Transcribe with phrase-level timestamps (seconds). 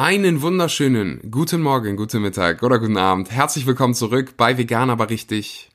[0.00, 3.32] Einen wunderschönen guten Morgen, guten Mittag oder guten Abend.
[3.32, 5.70] Herzlich willkommen zurück bei Vegan aber richtig.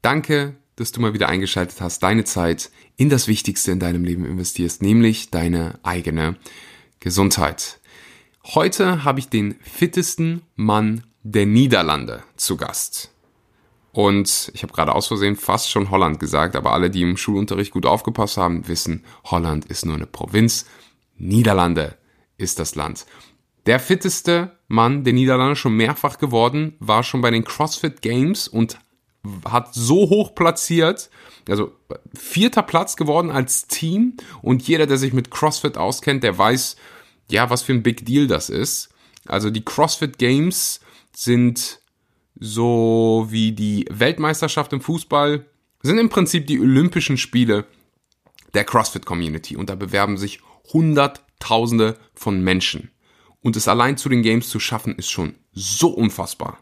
[0.00, 4.24] Danke, dass du mal wieder eingeschaltet hast, deine Zeit in das Wichtigste in deinem Leben
[4.24, 6.36] investierst, nämlich deine eigene
[6.98, 7.78] Gesundheit.
[8.42, 13.12] Heute habe ich den fittesten Mann der Niederlande zu Gast.
[13.92, 17.72] Und ich habe gerade aus Versehen fast schon Holland gesagt, aber alle, die im Schulunterricht
[17.72, 20.64] gut aufgepasst haben, wissen, Holland ist nur eine Provinz.
[21.18, 21.98] Niederlande
[22.38, 23.06] ist das Land.
[23.66, 28.78] Der fitteste Mann der Niederlande schon mehrfach geworden, war schon bei den CrossFit Games und
[29.44, 31.10] hat so hoch platziert,
[31.48, 31.72] also
[32.14, 36.76] vierter Platz geworden als Team und jeder, der sich mit CrossFit auskennt, der weiß,
[37.30, 38.90] ja, was für ein Big Deal das ist.
[39.26, 40.80] Also die CrossFit Games
[41.12, 41.80] sind
[42.38, 45.44] so wie die Weltmeisterschaft im Fußball,
[45.82, 47.64] sind im Prinzip die Olympischen Spiele
[48.54, 50.40] der CrossFit Community und da bewerben sich
[50.72, 52.90] Hunderttausende von Menschen.
[53.46, 56.58] Und es allein zu den Games zu schaffen, ist schon so unfassbar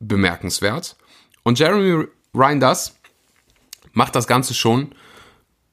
[0.00, 0.96] bemerkenswert.
[1.42, 2.98] Und Jeremy Reinders
[3.92, 4.94] macht das Ganze schon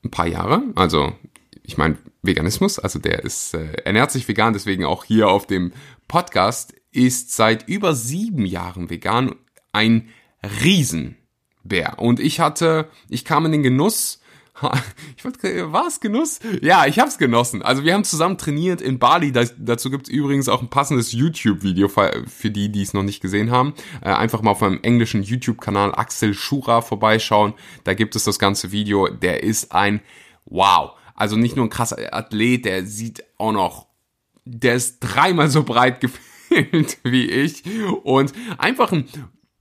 [0.04, 0.62] ein paar Jahre.
[0.76, 1.14] Also,
[1.64, 5.72] ich meine, Veganismus, also der ist, äh, ernährt sich vegan, deswegen auch hier auf dem
[6.10, 9.36] Podcast, ist seit über sieben Jahren vegan.
[9.72, 10.10] Ein
[10.44, 11.98] Riesenbär.
[11.98, 14.21] Und ich hatte, ich kam in den Genuss,
[15.18, 16.40] ich wollte, war es Genuss?
[16.62, 17.62] Ja, ich hab's genossen.
[17.62, 19.32] Also wir haben zusammen trainiert in Bali.
[19.32, 23.52] Das, dazu gibt's übrigens auch ein passendes YouTube-Video für die, die es noch nicht gesehen
[23.52, 23.74] haben.
[24.02, 27.54] Äh, einfach mal auf meinem englischen YouTube-Kanal Axel Schura vorbeischauen.
[27.84, 29.08] Da gibt es das ganze Video.
[29.08, 30.02] Der ist ein
[30.46, 30.92] Wow.
[31.16, 33.88] Also nicht nur ein krasser Athlet, der sieht auch noch,
[34.46, 36.02] der ist dreimal so breit
[36.52, 37.64] gefilmt wie ich
[38.04, 39.06] und einfach ein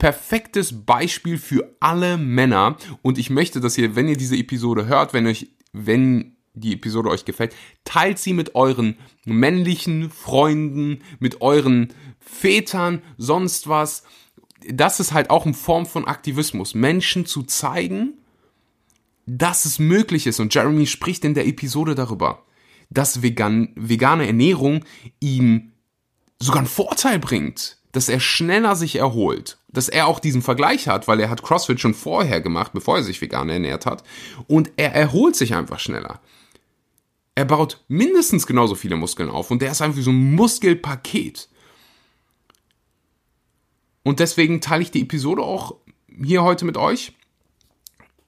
[0.01, 2.77] perfektes Beispiel für alle Männer.
[3.03, 7.11] Und ich möchte, dass ihr, wenn ihr diese Episode hört, wenn euch, wenn die Episode
[7.11, 14.03] euch gefällt, teilt sie mit euren männlichen Freunden, mit euren Vätern, sonst was.
[14.69, 18.15] Das ist halt auch eine Form von Aktivismus, Menschen zu zeigen,
[19.27, 20.41] dass es möglich ist.
[20.41, 22.45] Und Jeremy spricht in der Episode darüber,
[22.89, 24.85] dass vegan, vegane Ernährung
[25.21, 25.73] ihm
[26.39, 31.09] sogar einen Vorteil bringt dass er schneller sich erholt, dass er auch diesen Vergleich hat,
[31.09, 34.05] weil er hat CrossFit schon vorher gemacht, bevor er sich vegan ernährt hat,
[34.47, 36.21] und er erholt sich einfach schneller.
[37.35, 41.49] Er baut mindestens genauso viele Muskeln auf und der ist einfach wie so ein Muskelpaket.
[44.03, 45.77] Und deswegen teile ich die Episode auch
[46.23, 47.13] hier heute mit euch.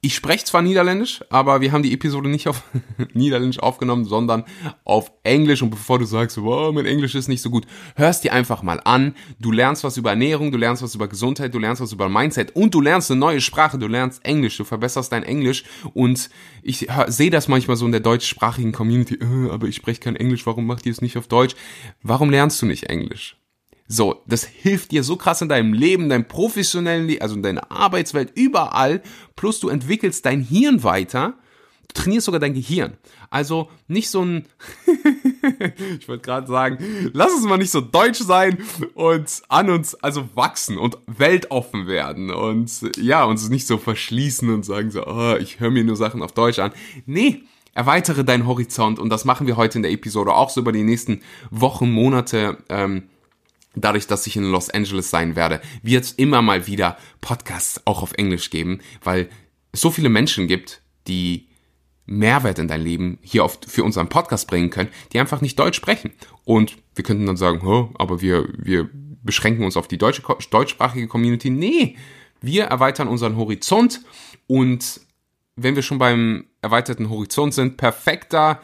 [0.04, 2.64] Ich spreche zwar Niederländisch, aber wir haben die Episode nicht auf
[3.14, 4.42] Niederländisch aufgenommen, sondern
[4.82, 5.62] auf Englisch.
[5.62, 8.80] Und bevor du sagst, wow, mein Englisch ist nicht so gut, hörst dir einfach mal
[8.84, 9.14] an.
[9.38, 12.56] Du lernst was über Ernährung, du lernst was über Gesundheit, du lernst was über Mindset
[12.56, 15.62] und du lernst eine neue Sprache, du lernst Englisch, du verbesserst dein Englisch.
[15.94, 16.30] Und
[16.64, 20.44] ich sehe das manchmal so in der deutschsprachigen Community, äh, aber ich spreche kein Englisch,
[20.46, 21.54] warum macht ihr es nicht auf Deutsch?
[22.02, 23.36] Warum lernst du nicht Englisch?
[23.92, 27.70] So, das hilft dir so krass in deinem Leben, deinem professionellen Leben, also in deiner
[27.70, 29.03] Arbeitswelt, überall.
[29.36, 31.34] Plus du entwickelst dein Hirn weiter.
[31.88, 32.97] Du trainierst sogar dein Gehirn.
[33.28, 34.47] Also nicht so ein,
[36.00, 36.78] ich wollte gerade sagen,
[37.12, 38.64] lass uns mal nicht so deutsch sein
[38.94, 44.64] und an uns, also wachsen und weltoffen werden und ja, uns nicht so verschließen und
[44.64, 46.72] sagen so, oh, ich höre mir nur Sachen auf Deutsch an.
[47.04, 47.42] Nee,
[47.74, 50.82] erweitere deinen Horizont und das machen wir heute in der Episode auch so über die
[50.82, 51.20] nächsten
[51.50, 52.56] Wochen, Monate.
[52.70, 53.03] Ähm,
[53.75, 58.03] dadurch, dass ich in Los Angeles sein werde, wird es immer mal wieder Podcasts auch
[58.03, 59.28] auf Englisch geben, weil
[59.72, 61.49] es so viele Menschen gibt, die
[62.06, 65.77] Mehrwert in dein Leben hier auf, für unseren Podcast bringen können, die einfach nicht Deutsch
[65.77, 66.12] sprechen.
[66.44, 67.60] Und wir könnten dann sagen,
[67.97, 68.91] aber wir, wir
[69.22, 71.50] beschränken uns auf die deutsche, deutschsprachige Community.
[71.50, 71.97] Nee,
[72.41, 74.03] wir erweitern unseren Horizont
[74.47, 75.00] und
[75.54, 78.60] wenn wir schon beim erweiterten Horizont sind, perfekter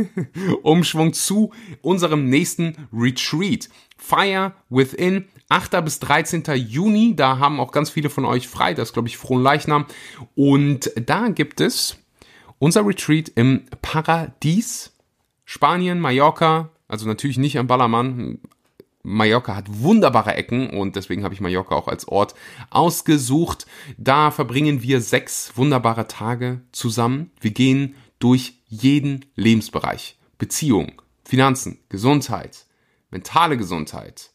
[0.62, 1.52] Umschwung zu
[1.82, 3.68] unserem nächsten Retreat.
[4.02, 5.84] Fire Within, 8.
[5.84, 6.42] bis 13.
[6.56, 7.14] Juni.
[7.14, 8.74] Da haben auch ganz viele von euch frei.
[8.74, 9.86] Das ist, glaube ich, Frohen Leichnam.
[10.34, 11.96] Und da gibt es
[12.58, 14.92] unser Retreat im Paradies.
[15.44, 16.70] Spanien, Mallorca.
[16.88, 18.40] Also natürlich nicht am Ballermann.
[19.04, 22.34] Mallorca hat wunderbare Ecken und deswegen habe ich Mallorca auch als Ort
[22.70, 23.66] ausgesucht.
[23.98, 27.30] Da verbringen wir sechs wunderbare Tage zusammen.
[27.40, 30.18] Wir gehen durch jeden Lebensbereich.
[30.38, 32.66] Beziehung, Finanzen, Gesundheit,
[33.12, 34.32] mentale Gesundheit.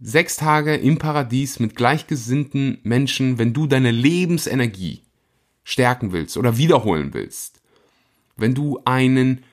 [0.00, 5.02] Sechs Tage im Paradies mit gleichgesinnten Menschen, wenn du deine Lebensenergie
[5.62, 7.60] stärken willst oder wiederholen willst.
[8.36, 9.44] Wenn du einen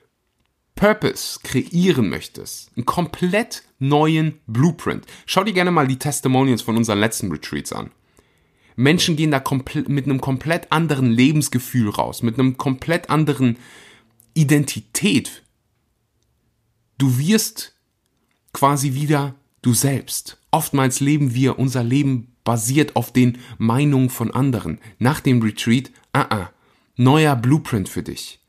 [0.76, 5.06] Purpose kreieren möchtest, einen komplett neuen Blueprint.
[5.26, 7.92] Schau dir gerne mal die Testimonials von unseren letzten Retreats an.
[8.76, 9.42] Menschen gehen da
[9.88, 13.58] mit einem komplett anderen Lebensgefühl raus, mit einem komplett anderen
[14.34, 15.45] Identität
[16.98, 17.74] Du wirst
[18.54, 20.38] quasi wieder du selbst.
[20.52, 24.80] Oftmals leben wir unser Leben basiert auf den Meinungen von anderen.
[25.00, 26.48] Nach dem Retreat, ah, -uh,
[26.96, 28.40] neuer Blueprint für dich.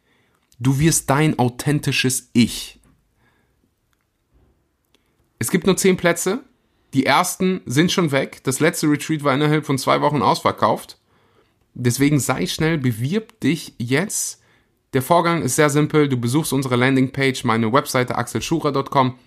[0.60, 2.80] Du wirst dein authentisches Ich.
[5.38, 6.44] Es gibt nur zehn Plätze.
[6.94, 8.40] Die ersten sind schon weg.
[8.44, 10.98] Das letzte Retreat war innerhalb von zwei Wochen ausverkauft.
[11.74, 14.40] Deswegen sei schnell, bewirb dich jetzt.
[14.96, 16.08] Der Vorgang ist sehr simpel.
[16.08, 19.18] Du besuchst unsere Landingpage, meine Webseite axelschura.com.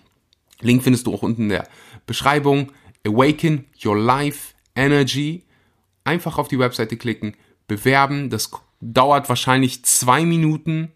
[0.62, 1.68] Link findest du auch unten in der
[2.06, 2.72] Beschreibung.
[3.06, 5.44] Awaken Your Life Energy.
[6.02, 7.36] Einfach auf die Webseite klicken,
[7.68, 8.30] bewerben.
[8.30, 8.50] Das
[8.80, 10.90] dauert wahrscheinlich zwei Minuten.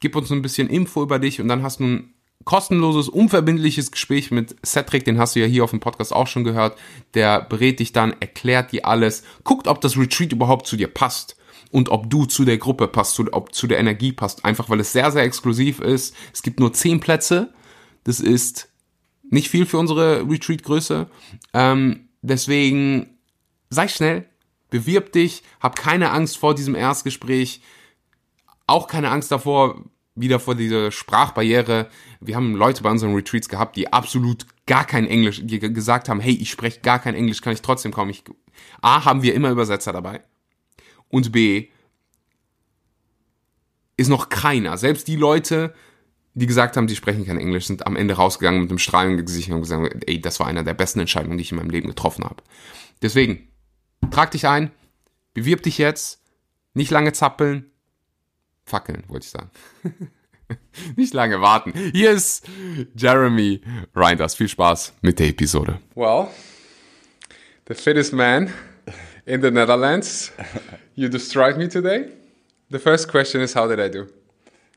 [0.00, 2.14] Gib uns ein bisschen Info über dich und dann hast du ein
[2.44, 6.44] kostenloses, unverbindliches Gespräch mit Cedric, den hast du ja hier auf dem Podcast auch schon
[6.44, 6.78] gehört.
[7.12, 11.36] Der berät dich dann, erklärt dir alles, guckt, ob das Retreat überhaupt zu dir passt
[11.70, 14.44] und ob du zu der Gruppe passt, ob zu der Energie passt.
[14.44, 16.14] Einfach weil es sehr, sehr exklusiv ist.
[16.32, 17.52] Es gibt nur zehn Plätze.
[18.04, 18.68] Das ist
[19.22, 21.08] nicht viel für unsere Retreat-Größe.
[21.54, 23.18] Ähm, deswegen
[23.70, 24.26] sei schnell,
[24.70, 27.60] bewirb dich, hab keine Angst vor diesem Erstgespräch,
[28.66, 29.84] auch keine Angst davor,
[30.16, 31.88] wieder vor dieser Sprachbarriere.
[32.20, 36.20] Wir haben Leute bei unseren Retreats gehabt, die absolut gar kein Englisch, die gesagt haben,
[36.20, 38.10] hey, ich spreche gar kein Englisch, kann ich trotzdem kommen.
[38.10, 38.24] Ich,
[38.82, 40.22] A, haben wir immer Übersetzer dabei.
[41.10, 41.68] Und B,
[44.00, 44.78] ist noch keiner.
[44.78, 45.74] Selbst die Leute,
[46.32, 49.50] die gesagt haben, die sprechen kein Englisch, sind am Ende rausgegangen mit einem strahlenden Gesicht
[49.50, 52.24] und gesagt, ey, das war einer der besten Entscheidungen, die ich in meinem Leben getroffen
[52.24, 52.42] habe.
[53.02, 53.48] Deswegen,
[54.10, 54.70] trag dich ein,
[55.34, 56.22] bewirb dich jetzt,
[56.72, 57.70] nicht lange zappeln,
[58.64, 59.50] fackeln, wollte ich sagen.
[60.96, 61.72] nicht lange warten.
[61.92, 62.46] Hier ist
[62.94, 63.60] Jeremy
[63.94, 64.34] Reinders.
[64.34, 65.80] Viel Spaß mit der Episode.
[65.94, 66.28] Well,
[67.68, 68.52] the fittest man
[69.26, 70.32] in the Netherlands.
[70.94, 72.12] You destroyed me today.
[72.70, 74.12] The first question is, how did I do?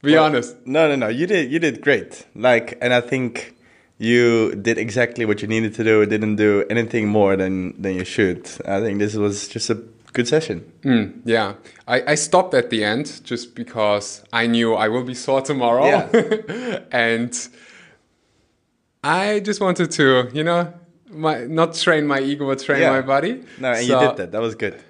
[0.01, 0.55] Be well, honest.
[0.65, 1.07] No, no, no.
[1.07, 1.51] You did.
[1.51, 2.25] You did great.
[2.35, 3.55] Like, and I think
[3.97, 6.05] you did exactly what you needed to do.
[6.05, 8.49] Didn't do anything more than than you should.
[8.65, 9.75] I think this was just a
[10.13, 10.71] good session.
[10.83, 11.55] Mm, yeah,
[11.87, 15.85] I, I stopped at the end just because I knew I will be sore tomorrow,
[15.85, 16.79] yeah.
[16.91, 17.33] and
[19.03, 20.73] I just wanted to, you know,
[21.13, 22.91] my not train my ego, but train yeah.
[22.91, 23.43] my body.
[23.59, 24.31] No, and so, you did that.
[24.31, 24.81] That was good.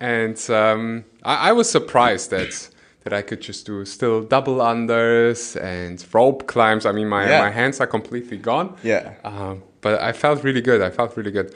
[0.00, 2.68] And um, I, I was surprised that
[3.04, 6.84] that I could just do still double unders and rope climbs.
[6.86, 7.40] I mean, my yeah.
[7.40, 8.76] my hands are completely gone.
[8.82, 9.14] Yeah.
[9.24, 10.82] Um, but I felt really good.
[10.82, 11.54] I felt really good.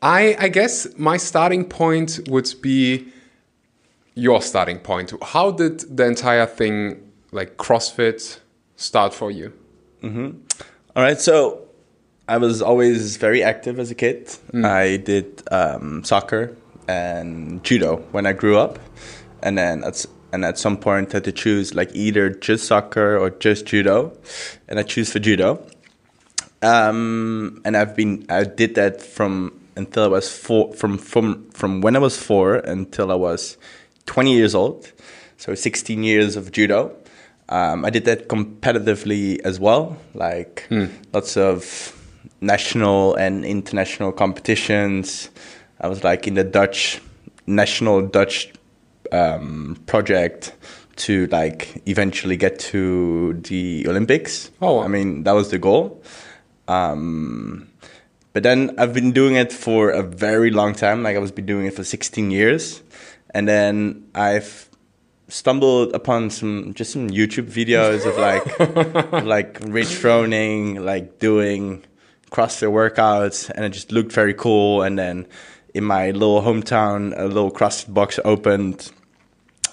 [0.00, 3.08] I, I guess my starting point would be
[4.14, 5.12] your starting point.
[5.22, 8.40] How did the entire thing, like CrossFit,
[8.76, 9.52] start for you?
[10.02, 10.38] Mm-hmm.
[10.94, 11.20] All right.
[11.20, 11.68] So
[12.32, 14.24] I was always very active as a kid.
[14.54, 14.64] Mm.
[14.64, 16.56] I did um, soccer
[16.88, 18.78] and judo when I grew up,
[19.42, 23.18] and then at, and at some point I had to choose like either just soccer
[23.18, 24.16] or just judo,
[24.66, 25.62] and I choose for judo.
[26.62, 31.82] Um, and I've been I did that from until I was four, from from from
[31.82, 33.58] when I was four until I was
[34.06, 34.90] 20 years old.
[35.36, 36.96] So 16 years of judo.
[37.50, 40.86] Um, I did that competitively as well, like hmm.
[41.12, 41.98] lots of
[42.40, 45.30] national and international competitions.
[45.80, 47.00] I was like in the Dutch
[47.46, 48.52] national Dutch
[49.10, 50.54] um, project
[50.94, 54.50] to like eventually get to the Olympics.
[54.60, 56.02] Oh, I mean that was the goal.
[56.68, 57.68] Um,
[58.32, 61.02] but then I've been doing it for a very long time.
[61.02, 62.82] Like I was been doing it for 16 years,
[63.30, 64.68] and then I've
[65.28, 71.84] stumbled upon some just some YouTube videos of like like Rich Froning like doing
[72.32, 74.82] CrossFit workouts, and it just looked very cool.
[74.82, 75.26] And then
[75.74, 78.90] in my little hometown, a little CrossFit box opened,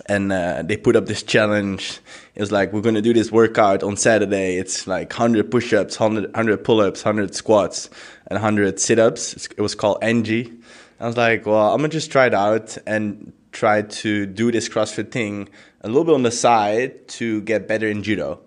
[0.06, 2.00] and uh, they put up this challenge.
[2.36, 4.58] It was like we're gonna do this workout on Saturday.
[4.58, 7.90] It's like 100 push-ups, 100, 100 pull-ups, 100 squats
[8.28, 9.48] and 100 sit-ups.
[9.58, 10.54] It was called Angie.
[11.00, 14.68] I was like, well, I'm gonna just try it out and try to do this
[14.70, 15.50] CrossFit thing
[15.82, 18.40] a little bit on the side to get better in judo.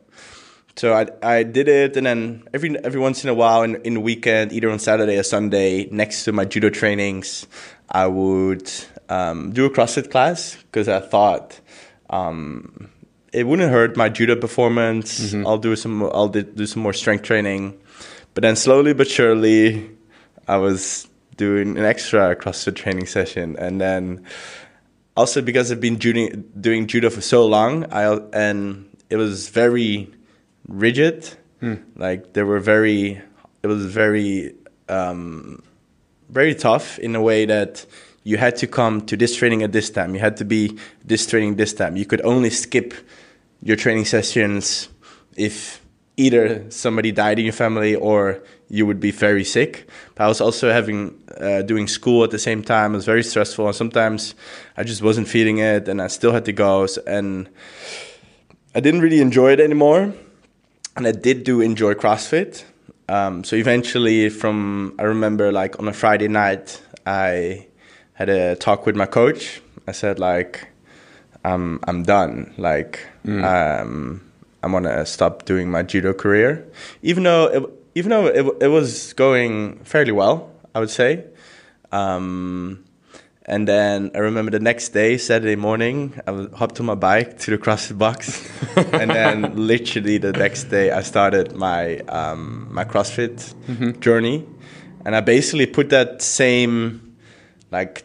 [0.77, 3.95] So I I did it, and then every every once in a while, in in
[3.95, 7.47] the weekend, either on Saturday or Sunday, next to my judo trainings,
[7.91, 8.71] I would
[9.09, 11.61] um, do a CrossFit class because I thought
[12.09, 12.91] um,
[13.33, 15.21] it wouldn't hurt my judo performance.
[15.21, 15.47] Mm-hmm.
[15.47, 17.79] I'll do some I'll do some more strength training,
[18.33, 19.91] but then slowly but surely,
[20.49, 24.25] I was doing an extra CrossFit training session, and then
[25.17, 30.11] also because I've been doing doing judo for so long, I and it was very
[30.69, 31.29] rigid.
[31.61, 31.83] Mm.
[31.97, 33.21] Like there were very,
[33.63, 34.55] it was very,
[34.89, 35.63] um,
[36.29, 37.87] very tough in a way that
[38.25, 40.15] you had to come to this training at this time.
[40.15, 41.97] You had to be this training this time.
[41.97, 42.95] You could only skip
[43.63, 44.89] your training sessions
[45.37, 45.83] if
[46.17, 49.89] either somebody died in your family or you would be very sick.
[50.15, 52.93] But I was also having uh, doing school at the same time.
[52.93, 54.35] It was very stressful, and sometimes
[54.77, 56.87] I just wasn't feeling it, and I still had to go.
[57.07, 57.49] And
[58.75, 60.15] I didn't really enjoy it anymore.
[60.97, 62.65] And I did do enjoy CrossFit.
[63.09, 67.67] Um, so eventually, from I remember like on a Friday night, I
[68.15, 69.61] had a talk with my coach.
[69.87, 70.69] I said like,
[71.45, 72.55] I'm I'm done.
[72.57, 73.01] Like,
[73.45, 74.21] um,
[74.63, 76.65] I want to stop doing my judo career,
[77.03, 81.25] even though it, even though it, it was going fairly well, I would say.
[81.91, 82.85] Um,
[83.47, 87.51] and then I remember the next day, Saturday morning, I hopped on my bike to
[87.51, 93.99] the CrossFit box, and then literally the next day, I started my um, my CrossFit
[94.01, 94.47] journey,
[95.05, 97.17] and I basically put that same
[97.73, 98.05] like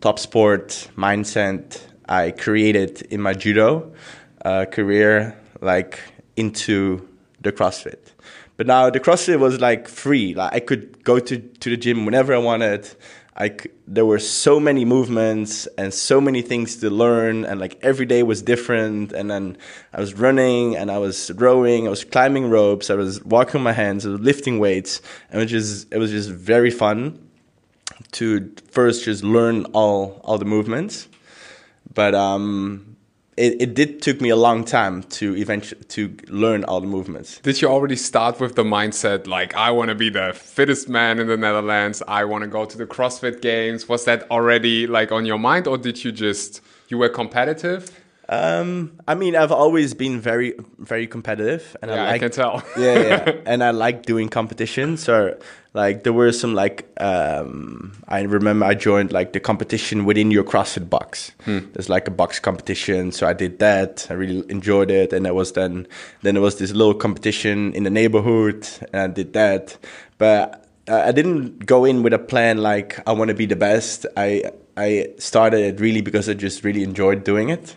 [0.00, 3.92] top sport mindset I created in my judo
[4.44, 6.00] uh, career, like
[6.36, 7.08] into
[7.40, 8.12] the CrossFit.
[8.56, 10.34] But now the CrossFit was like free.
[10.34, 12.88] Like I could go to, to the gym whenever I wanted.
[13.38, 17.78] I c- there were so many movements and so many things to learn, and like
[17.82, 19.12] every day was different.
[19.12, 19.58] And then
[19.92, 23.72] I was running and I was rowing, I was climbing ropes, I was walking my
[23.72, 27.18] hands, I was lifting weights, and it was just it was just very fun
[28.12, 31.08] to first just learn all all the movements
[31.94, 32.95] but um
[33.36, 37.40] it, it did took me a long time to eventually to learn all the movements
[37.40, 41.18] Did you already start with the mindset like I want to be the fittest man
[41.18, 42.02] in the Netherlands?
[42.08, 43.88] I want to go to the CrossFit Games.
[43.88, 47.90] Was that already like on your mind, or did you just you were competitive?
[48.28, 52.62] Um i mean i've always been very very competitive and Yeah, i I can tell.
[52.78, 55.02] yeah, yeah and i like doing competitions.
[55.04, 55.38] so
[55.74, 60.42] like there were some like um i remember i joined like the competition within your
[60.44, 61.32] crossfit box.
[61.44, 64.06] There's like a box competition so i did that.
[64.10, 65.86] I really enjoyed it and there was then
[66.22, 69.76] then there was this little competition in the neighborhood and i did that.
[70.18, 73.56] But uh, i didn't go in with a plan like i want to be the
[73.56, 74.06] best.
[74.16, 74.42] I
[74.76, 77.76] i started it really because i just really enjoyed doing it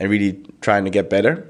[0.00, 1.46] and really trying to get better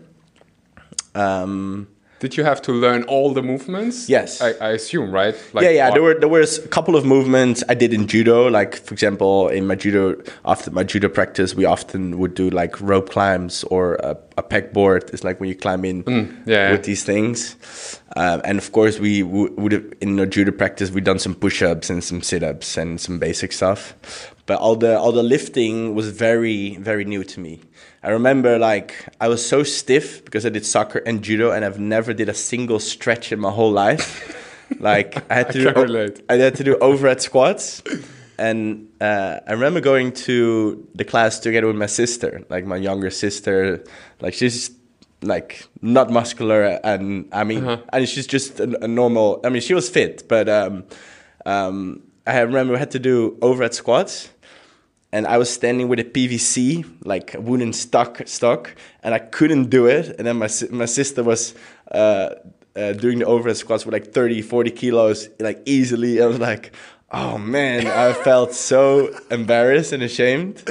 [1.15, 1.87] um
[2.19, 4.09] Did you have to learn all the movements?
[4.09, 4.41] Yes.
[4.41, 5.37] I, I assume, right?
[5.53, 5.91] Like, yeah, yeah.
[5.91, 8.49] There were there was a couple of movements I did in judo.
[8.49, 12.81] Like for example, in my judo after my judo practice, we often would do like
[12.81, 15.13] rope climbs or a, a pegboard.
[15.13, 16.87] It's like when you climb in Mm, yeah, with yeah.
[16.87, 17.57] these things.
[18.17, 21.91] Um, and of course, we would have in our judo practice we done some push-ups
[21.91, 23.95] and some sit-ups and some basic stuff.
[24.47, 27.61] But all the all the lifting was very very new to me.
[28.03, 31.81] I remember like I was so stiff because I did soccer and judo, and I've
[31.81, 34.33] never did a single stretch in my whole life.
[34.81, 36.15] like I had to I do.
[36.29, 37.83] I had to do overhead squats.
[38.39, 43.11] And uh, I remember going to the class together with my sister, like my younger
[43.11, 43.83] sister.
[44.21, 44.71] Like she's
[45.23, 47.83] like not muscular, and I mean, Uh-huh.
[47.93, 49.41] and she's just a, a normal.
[49.45, 50.85] I mean, she was fit, but um,
[51.47, 54.29] um, I remember we had to do overhead squats,
[55.13, 59.71] and I was standing with a PVC, like a wooden stock, stock, and I couldn't
[59.71, 60.15] do it.
[60.19, 61.55] And then my my sister was
[61.93, 62.31] uh,
[62.77, 66.21] uh, doing the overhead squats with like 30, 40 kilos, like easily.
[66.21, 66.73] I was like,
[67.11, 70.63] oh man, I felt so embarrassed and ashamed.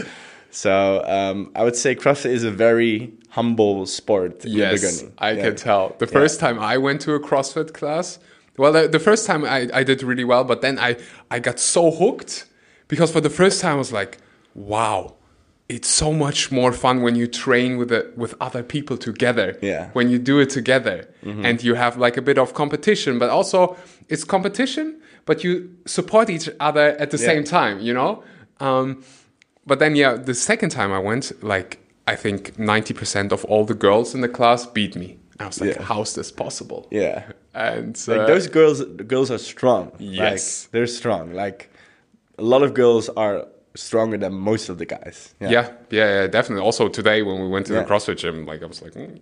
[0.52, 5.14] So um, I would say CrossFit is a very humble sport in the Yes, beginning.
[5.18, 5.44] I Yeah.
[5.44, 5.96] can tell.
[6.00, 8.20] The first time I went to a CrossFit class,
[8.58, 10.96] well, the, the first time I, I did really well, but then I,
[11.30, 12.46] I got so hooked
[12.88, 14.18] because for the first time I was like,
[14.54, 15.16] wow,
[15.68, 19.58] it's so much more fun when you train with the, with other people together.
[19.62, 19.90] Yeah.
[19.92, 23.76] When you do it together and you have like a bit of competition, but also
[24.08, 28.24] it's competition, but you support each other at the same time, you know?
[28.60, 29.04] Um,
[29.66, 33.74] but then yeah the second time i went like i think 90% of all the
[33.74, 35.82] girls in the class beat me i was like Yeah.
[35.82, 37.24] how's this possible Yeah.
[37.54, 39.92] and Like uh, those girls, girls are strong.
[40.00, 40.66] Yes.
[40.66, 41.34] like, they're strong.
[41.34, 41.70] Like
[42.38, 45.34] a lot of girls are stronger than most of the guys.
[45.42, 45.50] yeah.
[45.52, 47.82] yeah yeah definitely also today when we went to Yeah.
[47.84, 49.20] the crossfit gym like i was like "Mm,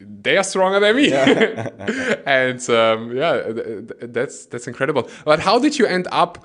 [0.00, 1.12] they are stronger than me.
[2.26, 5.08] And um, yeah th- th- that's that's incredible.
[5.24, 6.44] But how did you end up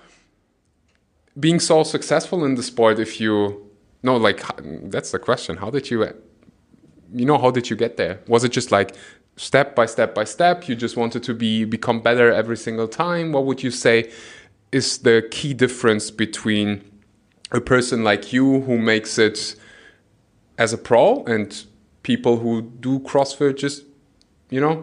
[1.40, 3.66] being so successful in the sport if you
[4.04, 4.44] no like
[4.90, 5.58] that's the question.
[5.58, 6.06] How did you
[7.14, 8.20] you know how did you get there?
[8.28, 8.96] Was it just like
[9.36, 10.68] step by step by step?
[10.68, 13.32] You just wanted to be become better every single time?
[13.32, 14.12] What would you say
[14.72, 16.84] is the key difference between
[17.52, 19.56] a person like you who makes it
[20.58, 21.66] as a pro and
[22.10, 22.54] people who
[22.86, 23.78] do crossfit just
[24.50, 24.76] you know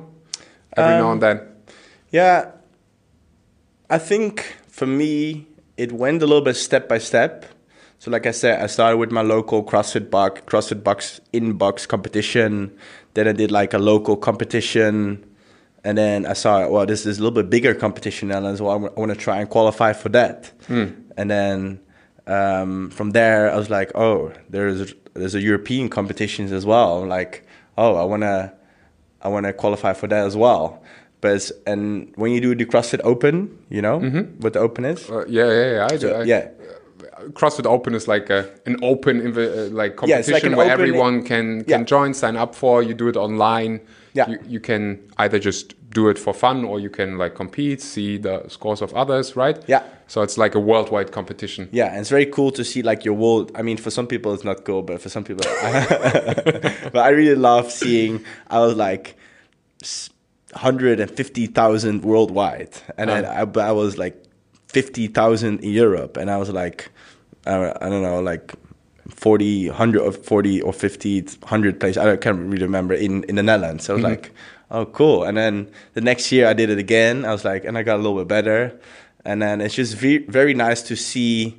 [0.76, 1.36] every now and then
[2.12, 2.52] Yeah,
[3.90, 4.32] I think
[4.68, 7.34] for me it went a little bit step by step.
[7.98, 11.86] So like I said, I started with my local CrossFit box, CrossFit box in box
[11.86, 12.52] competition.
[13.14, 15.24] Then I did like a local competition
[15.86, 18.72] and then I saw well, this is a little bit bigger competition now as well.
[18.74, 20.52] I want to try and qualify for that,
[21.16, 21.80] and then
[22.26, 27.04] um, from there I was like, oh, there's there's a European competitions as well.
[27.06, 27.46] Like,
[27.76, 28.52] oh, I wanna
[29.22, 30.82] I wanna qualify for that as well.
[31.20, 33.98] But it's, and when you do the CrossFit Open, you know
[34.40, 35.08] what the Open is.
[35.10, 35.88] Uh, yeah, yeah, yeah.
[35.90, 36.12] I, do.
[36.12, 36.48] I, yeah.
[37.32, 41.22] CrossFit Open is like a, an open invi- uh, like Yeah, competition like where everyone
[41.24, 41.84] can can Yeah.
[41.84, 42.82] join, sign up for.
[42.82, 43.80] You do it online.
[44.12, 44.28] Yeah.
[44.30, 48.18] You, you can either just do it for fun or you can like compete, see
[48.18, 49.58] the scores of others, right?
[49.66, 49.82] Yeah.
[50.08, 51.70] So it's like a worldwide competition.
[51.72, 53.50] Yeah, and it's very cool to see like your world.
[53.54, 55.44] I mean, for some people it's not cool, but for some people,
[56.92, 58.24] but I really love seeing.
[58.48, 59.16] I was like
[60.54, 64.22] hundred and fifty thousand worldwide, and then I, but I was like
[64.68, 66.90] fifty thousand in Europe, and I was like,
[67.46, 68.54] uh, I don't know, like
[69.08, 71.98] 40, 100 or 40 or 50, 100 places.
[71.98, 73.84] I can't really remember in, in the Netherlands.
[73.84, 74.32] So I was like,
[74.70, 75.24] oh, cool.
[75.24, 77.24] And then the next year I did it again.
[77.24, 78.78] I was like, and I got a little bit better.
[79.24, 81.56] And then it's just ve- very nice to see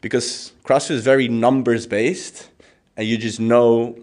[0.00, 2.50] because CrossFit is very numbers based
[2.96, 3.96] and you just know,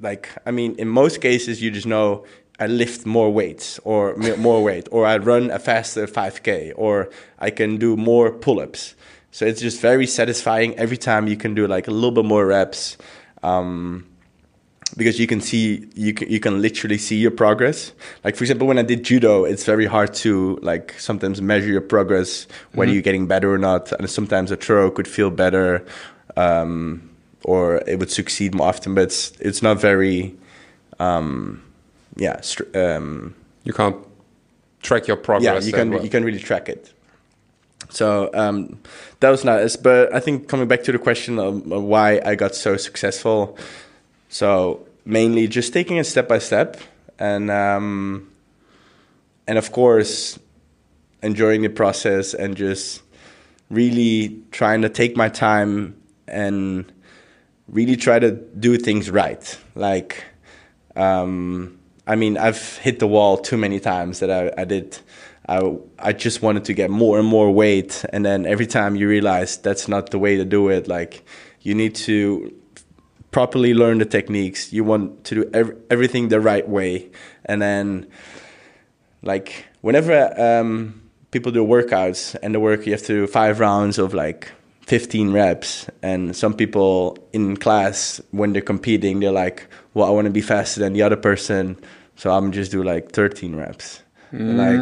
[0.00, 2.24] like, I mean, in most cases, you just know
[2.58, 7.50] I lift more weights or more weight or I run a faster 5K or I
[7.50, 8.94] can do more pull ups.
[9.30, 12.46] So it's just very satisfying every time you can do like a little bit more
[12.46, 12.98] reps.
[13.42, 14.09] Um,
[14.96, 17.92] because you can see you can, you can literally see your progress.
[18.24, 21.80] Like for example when i did judo it's very hard to like sometimes measure your
[21.80, 25.84] progress whether you're getting better or not and sometimes a throw could feel better
[26.36, 27.10] um,
[27.44, 30.34] or it would succeed more often but it's, it's not very
[30.98, 31.62] um,
[32.16, 33.96] yeah str- um, You can't
[34.82, 36.02] track your progress yeah you can well.
[36.02, 36.92] you can really track it.
[37.90, 38.78] So um,
[39.20, 42.54] that was nice but i think coming back to the question of why i got
[42.54, 43.56] so successful
[44.30, 46.78] so mainly just taking it step by step
[47.18, 48.30] and um,
[49.46, 50.38] and of course
[51.22, 53.02] enjoying the process and just
[53.68, 55.94] really trying to take my time
[56.26, 56.90] and
[57.68, 60.24] really try to do things right like
[60.96, 64.98] um, I mean, I've hit the wall too many times that I, I did.
[65.48, 69.08] I, I just wanted to get more and more weight, and then every time you
[69.08, 70.88] realize that's not the way to do it.
[70.88, 71.24] Like,
[71.60, 72.52] you need to
[73.30, 74.72] properly learn the techniques.
[74.72, 77.10] You want to do ev- everything the right way,
[77.44, 78.06] and then
[79.22, 83.98] like whenever um, people do workouts and the work you have to do five rounds
[83.98, 84.50] of like
[84.86, 85.88] 15 reps.
[86.02, 90.40] And some people in class when they're competing they're like well i want to be
[90.40, 91.76] faster than the other person
[92.16, 94.80] so i'm just do like 13 reps like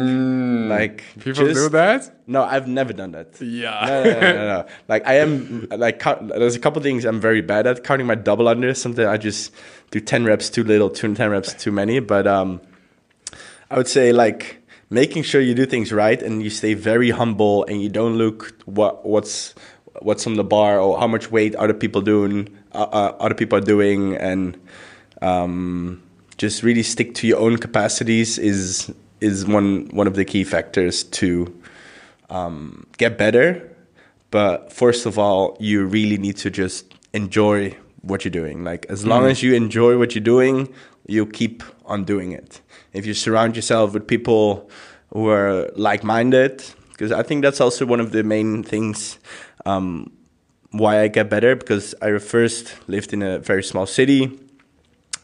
[0.69, 2.11] like People just- do that?
[2.27, 3.85] no i've never done that Yeah.
[3.87, 4.65] no, no, no, no, no.
[4.87, 7.83] Like I am, like count, there's a couple things I'm very bad at.
[7.83, 9.51] Counting my double under, something I just
[9.91, 11.99] do ten reps too little, two ten reps too many.
[11.99, 12.61] But um,
[13.71, 17.63] I would say like making sure you do things right and you stay very humble
[17.65, 19.55] and you don't look what what's
[20.01, 23.57] what's on the bar or how much weight other people doing, uh, uh, other people
[23.57, 24.57] are doing, and
[25.23, 26.01] um,
[26.37, 31.03] just really stick to your own capacities is is one one of the key factors
[31.03, 31.53] to
[32.29, 33.75] um, get better.
[34.31, 38.63] But first of all, you really need to just enjoy what you're doing.
[38.63, 40.73] Like as long as you enjoy what you're doing,
[41.07, 42.61] you keep on doing it.
[42.93, 44.69] If you surround yourself with people
[45.11, 49.17] who are like-minded, because I think that's also one of the main things
[49.65, 50.11] um,
[50.71, 51.55] why I get better.
[51.55, 54.39] Because I first lived in a very small city.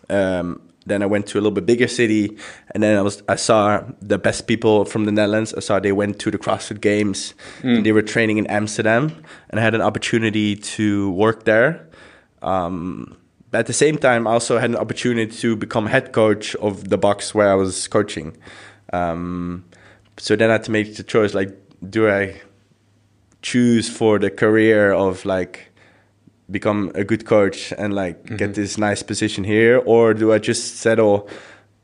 [0.10, 2.38] Um, then I went to a little bit bigger city,
[2.72, 5.54] and then I was I saw the best people from the Netherlands.
[5.54, 7.34] I saw they went to the CrossFit Games,
[7.76, 9.12] and they were training in Amsterdam,
[9.50, 11.88] and I had an opportunity to work there.
[12.42, 13.18] Um,
[13.52, 16.90] but at the same time, I also had an opportunity to become head coach of
[16.90, 18.38] the box where I was coaching.
[18.94, 19.66] Um,
[20.18, 21.52] so then I had to make the choice: like,
[21.90, 22.42] do I
[23.42, 25.72] choose for the career of like
[26.50, 29.82] become a good coach and like get this nice position here?
[29.86, 31.30] Or do i just settle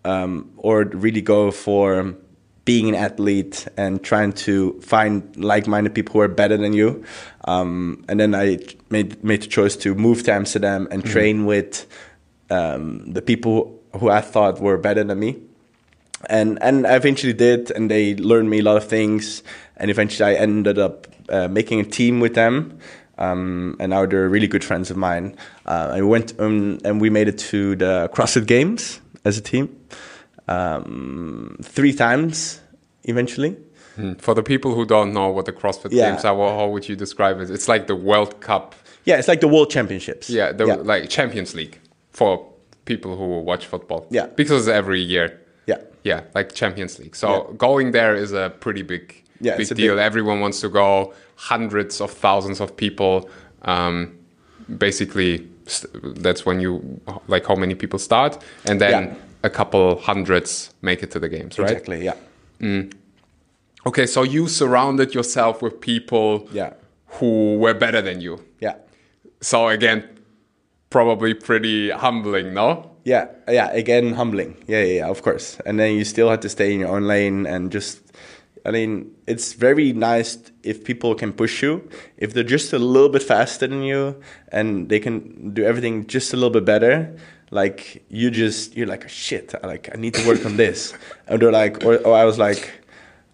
[0.06, 2.15] um, or really go for
[2.63, 7.04] being an athlete and trying to find like-minded people who are better than you?
[7.45, 11.88] Um, and then i made made the choice to move to amsterdam and train with
[12.52, 15.38] um, the people who i thought were better than me.
[16.30, 19.41] And and I eventually did, and they learned me a lot of things.
[19.78, 22.78] And eventually, I ended up uh, making a team with them,
[23.17, 25.36] um, and now they're really good friends of mine.
[25.65, 29.69] Uh, I went um, and we made it to the CrossFit Games as a team
[30.47, 32.62] um, three times
[33.04, 33.58] eventually.
[33.95, 34.13] Hmm.
[34.13, 36.12] For the people who don't know what the CrossFit Yeah.
[36.12, 37.50] Games are, how would you describe it?
[37.50, 38.74] It's like the World Cup.
[39.04, 40.30] Yeah, it's like the World Championships.
[40.30, 40.76] Yeah, the yeah.
[40.76, 41.78] like Champions League
[42.12, 42.47] for
[42.86, 44.08] people who watch football.
[44.10, 44.28] Yeah.
[44.28, 45.39] Because every year.
[45.67, 45.78] yeah.
[46.04, 47.15] yeah, like Champions League.
[47.15, 47.56] So Yeah.
[47.58, 49.95] going there is a pretty big, Yeah, big deal.
[49.95, 51.13] big- Everyone wants to go.
[51.49, 53.30] Hundreds of thousands of people.
[53.63, 54.17] Um,
[54.77, 55.91] basically, st-
[56.23, 59.15] that's when you like how many people start, and then Yeah.
[59.43, 61.69] a couple hundreds make it to the games, right?
[61.71, 62.06] Exactly.
[62.06, 62.15] Yeah.
[63.88, 66.73] Okay, so you surrounded yourself with people Yeah.
[67.19, 68.38] who were better than you.
[68.60, 68.75] Yeah.
[69.41, 70.04] So again,
[70.89, 72.91] probably pretty humbling, no?
[73.04, 73.71] Yeah, yeah.
[73.71, 74.56] Again, humbling.
[74.67, 75.58] Yeah, yeah, yeah, of course.
[75.65, 77.99] And then you still had to stay in your own lane and just.
[78.65, 81.89] I mean, it's very nice if people can push you.
[82.17, 84.21] If they're just a little bit faster than you
[84.52, 87.15] and they can do everything just a little bit better,
[87.50, 89.54] like you just you're like shit.
[89.63, 90.93] I Like I need to work on this.
[91.28, 92.71] And they're like, or, or I was like,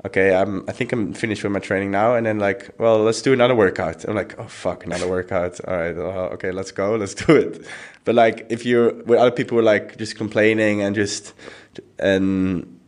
[0.05, 0.63] okay, I'm.
[0.67, 2.15] I think I'm finished with my training now.
[2.15, 4.05] And then like, well, let's do another workout.
[4.05, 5.59] I'm like, oh fuck, another workout.
[5.67, 7.65] All right, uh, okay, let's go, let's do it.
[8.05, 11.33] But like, if you're with other people, who are like just complaining and just
[11.99, 12.79] and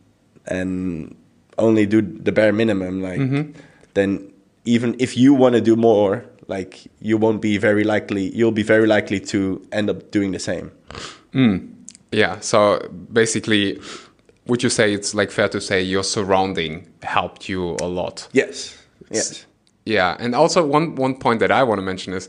[0.46, 1.16] and
[1.60, 3.52] only do the bare minimum, like, mm-hmm.
[3.94, 4.32] then
[4.64, 8.34] even if you want to do more, like, you won't be very likely.
[8.34, 10.72] You'll be very likely to end up doing the same.
[11.32, 11.72] Mm.
[12.12, 12.40] Yeah.
[12.40, 12.80] So
[13.12, 13.80] basically,
[14.46, 18.28] would you say it's like fair to say your surrounding helped you a lot?
[18.32, 18.76] Yes.
[19.10, 19.46] Yes.
[19.86, 22.28] Yeah, and also one one point that I want to mention is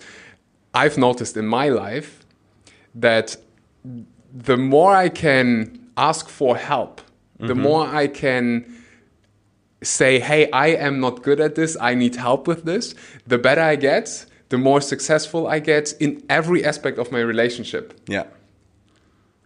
[0.73, 2.25] I've noticed in my life
[2.95, 3.35] that
[4.33, 7.01] the more I can ask for help,
[7.39, 7.61] the mm-hmm.
[7.61, 8.65] more I can
[9.83, 11.75] say, "Hey, I am not good at this.
[11.79, 12.95] I need help with this."
[13.27, 17.93] The better I get, the more successful I get in every aspect of my relationship
[18.07, 18.25] Yeah.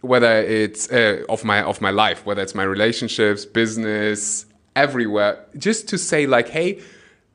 [0.00, 5.44] whether it's uh, of my of my life, whether it's my relationships, business, everywhere.
[5.56, 6.80] Just to say like, hey,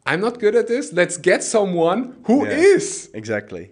[0.05, 0.93] I'm not good at this.
[0.93, 3.09] Let's get someone who is.
[3.11, 3.17] Yeah.
[3.17, 3.71] Exactly.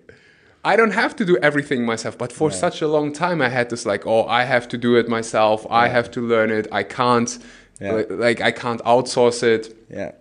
[0.66, 2.18] I don't have to do everything myself.
[2.18, 4.98] But for such a long time, I had this like, oh, I have to do
[4.98, 5.66] it myself.
[5.70, 6.68] I have to learn it.
[6.72, 7.40] I can't,
[7.80, 7.92] Yeah.
[7.94, 10.12] like, like, I can't outsource it Yeah.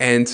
[0.00, 0.26] and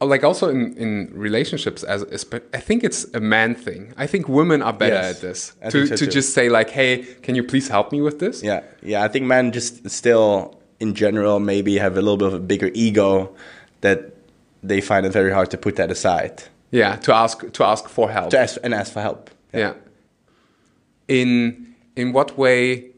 [0.00, 4.06] uh, like also in, in relationships as espe- i think it's a man thing i
[4.06, 6.10] think women are better Yes, at this I to, so to too.
[6.12, 9.04] just say like hey can you please help me with this Yeah, yeah.
[9.04, 12.70] I think men just still, in general, maybe have a little bit of a bigger
[12.74, 13.34] ego
[13.82, 13.98] that
[14.62, 18.10] they find it very hard to put that aside yeah to ask to ask for
[18.10, 19.30] help to ask and ask for help.
[19.52, 19.74] yeah
[21.08, 22.90] in in what way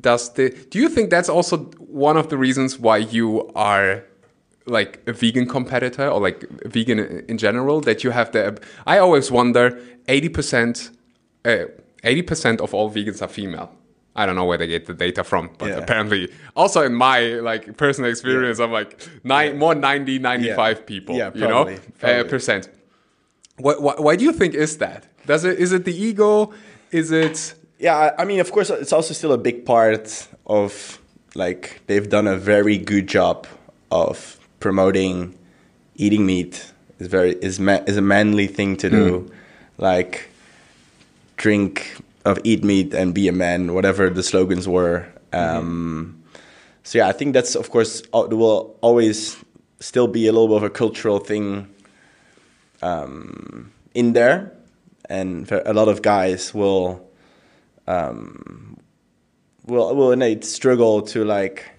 [0.00, 1.56] does the do you think that's also
[2.08, 4.02] one of the reasons why you are
[4.66, 9.30] like a vegan competitor or like vegan in general that you have the i always
[9.30, 10.90] wonder 80%
[11.44, 11.66] uh,
[12.02, 13.70] 80% of all vegans are female.
[14.16, 15.78] I don't know where they get the data from but Yeah.
[15.78, 17.18] apparently also in my
[17.50, 21.64] like personal experience i'm like nine, more 90 95 people Yeah, you know?
[21.64, 21.78] probably.
[22.02, 22.68] Uh, percent.
[23.58, 25.06] what, what, why do you think is that?
[25.26, 26.52] Does it is it the ego?
[26.90, 30.98] Is it Yeah, I- mean, of course, it's also still a big part of
[31.34, 33.46] like they've done a very good job
[33.90, 35.34] of promoting
[35.96, 36.72] eating meat.
[36.98, 39.30] Is very is ma- is a manly thing to do,
[39.76, 40.30] like
[41.36, 45.04] drink of eat meat and be a man, whatever the slogans were.
[45.34, 46.22] Um,
[46.84, 49.36] So yeah, I think that's of course will always
[49.80, 51.68] still be a little bit of a cultural thing
[52.82, 54.52] um, in there,
[55.10, 57.00] and a lot of guys will
[57.86, 58.76] um,
[59.66, 61.70] will will innate struggle to like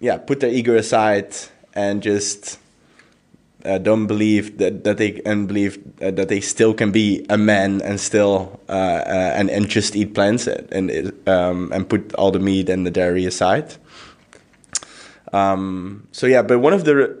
[0.00, 1.34] yeah put their ego aside
[1.74, 2.58] and just
[3.64, 7.36] uh, don't believe that, that they and believe uh, that they still can be a
[7.36, 12.14] man and still uh, uh, and and just eat plants and and, um, and put
[12.14, 13.74] all the meat and the dairy aside.
[15.32, 17.14] Um, so yeah, but one of the re-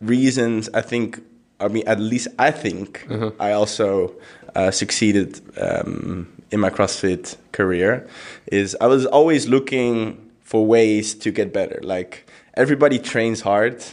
[0.00, 1.22] reasons I think,
[1.58, 3.06] I mean, at least I think
[3.40, 4.14] I also
[4.56, 8.08] uh, succeeded um, in my CrossFit career
[8.46, 11.78] is I was always looking for ways to get better.
[11.82, 13.84] Like everybody trains hard,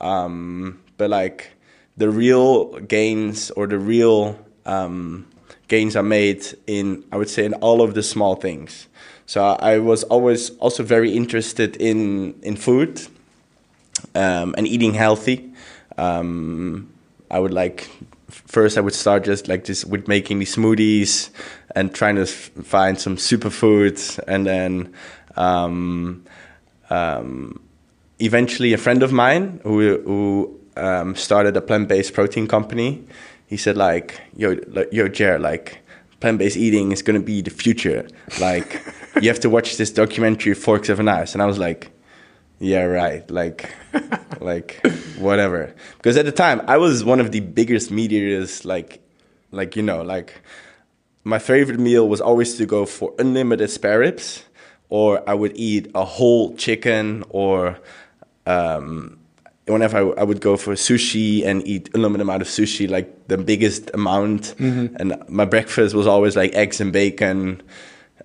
[0.00, 1.50] um, but like
[1.96, 5.26] the real gains or the real um,
[5.66, 8.86] gains are made in I would say in all of the small things.
[9.26, 13.00] So I was always also very interested in in food
[14.14, 15.52] um, and eating healthy.
[15.98, 16.88] Um,
[17.30, 17.88] I would like
[18.30, 21.30] first I would start just like just with making these smoothies
[21.74, 24.92] and trying to find some superfoods, and then
[25.36, 26.24] um,
[26.90, 27.60] um,
[28.18, 33.04] eventually a friend of mine who who um, started a plant based protein company.
[33.46, 34.58] He said like yo
[34.92, 35.78] yo Jer like
[36.20, 38.06] plant based eating is gonna be the future.
[38.40, 38.82] Like
[39.20, 41.90] you have to watch this documentary Forks Over Knives, and I was like
[42.64, 43.74] yeah right like
[44.40, 44.80] like
[45.18, 49.00] whatever because at the time i was one of the biggest meteors like
[49.50, 50.42] like you know like
[51.24, 54.44] my favorite meal was always to go for unlimited spare ribs,
[54.90, 57.78] or I would eat a whole chicken, or
[58.46, 59.18] um,
[59.66, 63.38] whenever I, I would go for sushi and eat unlimited amount of sushi, like the
[63.38, 64.54] biggest amount.
[65.00, 67.62] And my breakfast was always like eggs and bacon.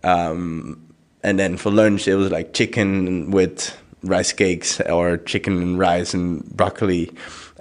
[0.04, 0.86] Um,
[1.24, 6.14] and then for lunch, it was like chicken with rice cakes or chicken and rice
[6.14, 7.12] and broccoli.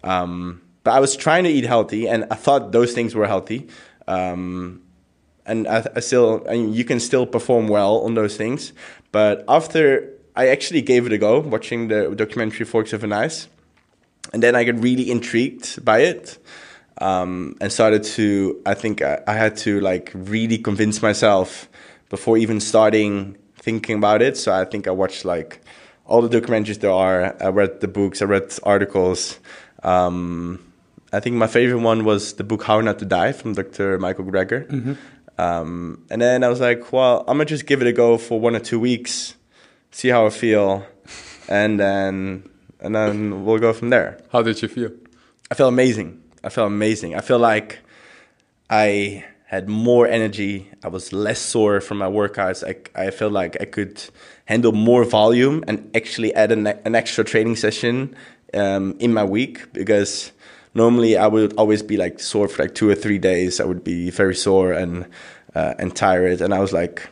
[0.05, 3.69] Um, but I was trying to eat healthy, and I thought those things were healthy.
[4.07, 4.83] Um,
[5.45, 8.73] and I, I still, I mean, you can still perform well on those things.
[9.13, 13.49] But after I actually gave it a go, watching the documentary Forks Over Knives,
[14.33, 16.39] and then I got really intrigued by it,
[17.01, 18.61] um, and started to.
[18.67, 21.69] I think I, I had to like really convince myself
[22.09, 24.37] before even starting thinking about it.
[24.37, 25.61] So I think I watched like
[26.09, 27.37] all the documentaries there are.
[27.41, 28.21] I read the books.
[28.21, 29.39] I read articles.
[29.85, 30.59] Um,
[31.13, 33.99] I think my favorite one was the book How Not to Die from Dr.
[33.99, 34.97] Michael Greger.
[35.39, 38.41] Um, and then I was like, well, I'm gonna just give it a go for
[38.41, 39.37] one or two weeks,
[39.93, 40.85] see how I feel,
[41.49, 44.19] and then and then we'll go from there.
[44.33, 44.91] How did you feel?
[45.51, 46.23] I felt amazing.
[46.43, 47.15] I felt amazing.
[47.15, 47.79] I feel like
[48.69, 50.71] I had more energy.
[50.85, 52.63] I was less sore from my workouts.
[52.63, 54.05] I, I felt like I could
[54.45, 58.15] handle more volume and actually add an, an extra training session
[58.53, 60.33] um, in my week because
[60.75, 63.59] normally I would always be like sore for like two or three days.
[63.59, 65.07] I would be very sore and
[65.55, 67.09] uh, and tired, and I was like,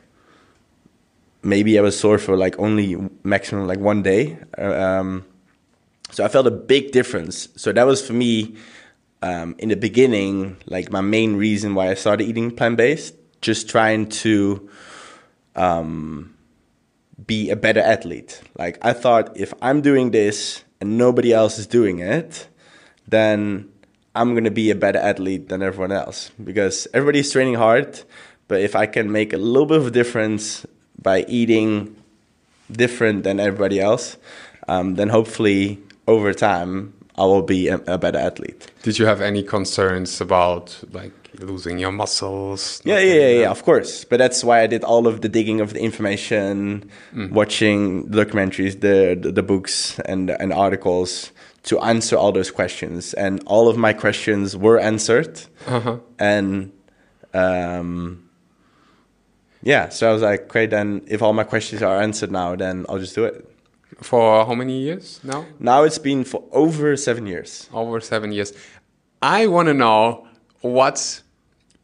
[1.43, 4.37] maybe I was sore for like only maximum like one day.
[4.59, 5.25] Uh, Um,
[6.11, 7.49] so I felt a big difference.
[7.57, 8.57] So that was for me
[9.27, 13.69] um, in the beginning, like my main reason why I started eating plant based, just
[13.69, 14.71] trying to
[15.57, 16.35] um,
[17.27, 18.41] be a better athlete.
[18.57, 22.49] Like I thought, if I'm doing this and nobody else is doing it,
[23.09, 23.69] then
[24.15, 28.01] I'm gonna be a better athlete than everyone else because everybody's training hard.
[28.47, 30.65] But if I can make a little bit of a difference
[31.03, 31.97] by eating
[32.71, 34.19] different than everybody else,
[34.69, 38.71] um, then hopefully over time I will be a, a better athlete.
[38.83, 42.83] Did you have any concerns about like losing your muscles?
[42.85, 44.05] Yeah, yeah, yeah, yeah, of course.
[44.05, 46.91] But that's why I did all of the digging of the information,
[47.31, 51.33] watching the documentaries, the, the the books and and articles
[51.65, 53.15] to answer all those questions.
[53.15, 55.41] And all of my questions were answered.
[55.67, 55.99] Uh-huh.
[56.19, 56.73] And
[57.35, 58.29] um,
[59.63, 62.87] yeah, so I was like, okay, then if all my questions are answered now, then
[62.89, 63.51] I'll just do it.
[64.03, 65.47] For how many years now?
[65.59, 67.69] Now it's been for over seven years.
[67.73, 68.53] Over seven years.
[69.23, 70.27] I want to know
[70.61, 71.23] what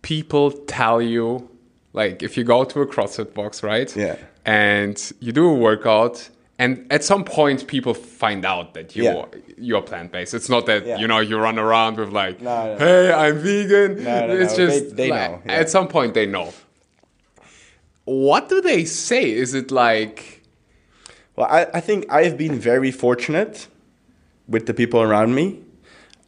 [0.02, 1.48] people tell you.
[1.94, 3.94] Like, if you go to a CrossFit box, right?
[3.96, 4.16] Yeah.
[4.44, 9.24] And you do a workout, and at some point, people find out that you Yeah.
[9.56, 10.34] you're plant based.
[10.34, 10.98] It's not that Yeah.
[10.98, 12.78] you know you run around with like, No, no, no.
[12.78, 14.66] "Hey, I'm vegan." No, no, it's no.
[14.66, 15.52] just They- they like, know, yeah.
[15.60, 16.52] At some point, they know.
[18.04, 19.30] What do they say?
[19.30, 20.41] Is it like?
[21.36, 23.66] Well, I, I think I have been very fortunate
[24.48, 25.60] with the people around me.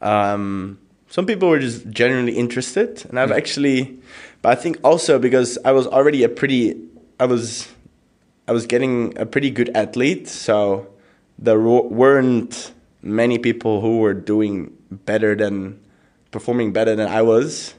[0.01, 3.99] Um, some people were just genuinely interested, and I've actually,
[4.43, 6.81] but I think also because I was already a pretty,
[7.21, 7.69] I was,
[8.49, 10.89] I was getting a pretty good athlete, so
[11.39, 15.81] there weren't many people who were doing better than,
[16.31, 17.75] performing better than I was.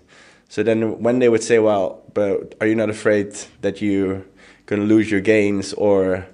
[0.48, 4.24] So then when they would say, "Well, but are you not afraid that you're
[4.68, 6.26] gonna lose your gains or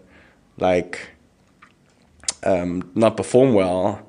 [0.62, 1.10] like
[2.44, 4.08] um, not perform well?"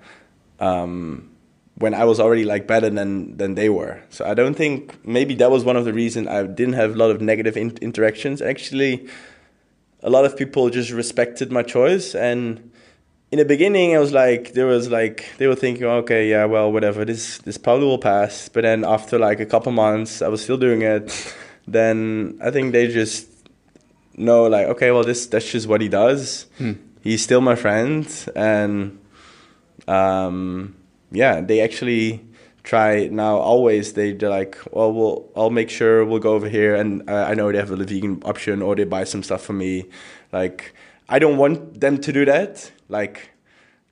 [0.60, 1.30] Um,
[1.76, 5.34] when I was already like better than than they were, so I don't think maybe
[5.36, 8.40] that was one of the reasons I didn't have a lot of negative in- interactions.
[8.40, 9.08] Actually,
[10.02, 12.70] a lot of people just respected my choice and
[13.32, 16.70] in the beginning, I was like, there was like, they were thinking, okay, yeah, well,
[16.70, 18.50] whatever, this this probably will pass.
[18.50, 21.34] But then after like a couple months, I was still doing it.
[21.66, 23.31] then I think they just
[24.16, 26.46] know, like, okay, well, this that's just what he does.
[27.02, 28.98] He's still my friend, and
[29.88, 30.74] um,
[31.10, 32.24] yeah, they actually
[32.62, 33.36] try now.
[33.38, 37.26] Always they they're like, well, we'll I'll make sure we'll go over here, and uh,
[37.28, 39.86] I know they have a vegan option, or they buy some stuff for me.
[40.32, 40.74] Like,
[41.08, 42.70] I don't want them to do that.
[42.88, 43.30] Like,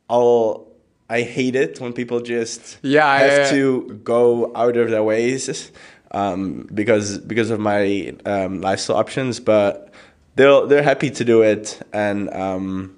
[0.09, 0.67] I'll.
[1.13, 5.73] I hate it when people just Yeah, have I- to go out of their ways
[6.13, 9.41] um, because because of my um, lifestyle options.
[9.41, 9.93] But
[10.41, 12.97] they're they're happy to do it, and um,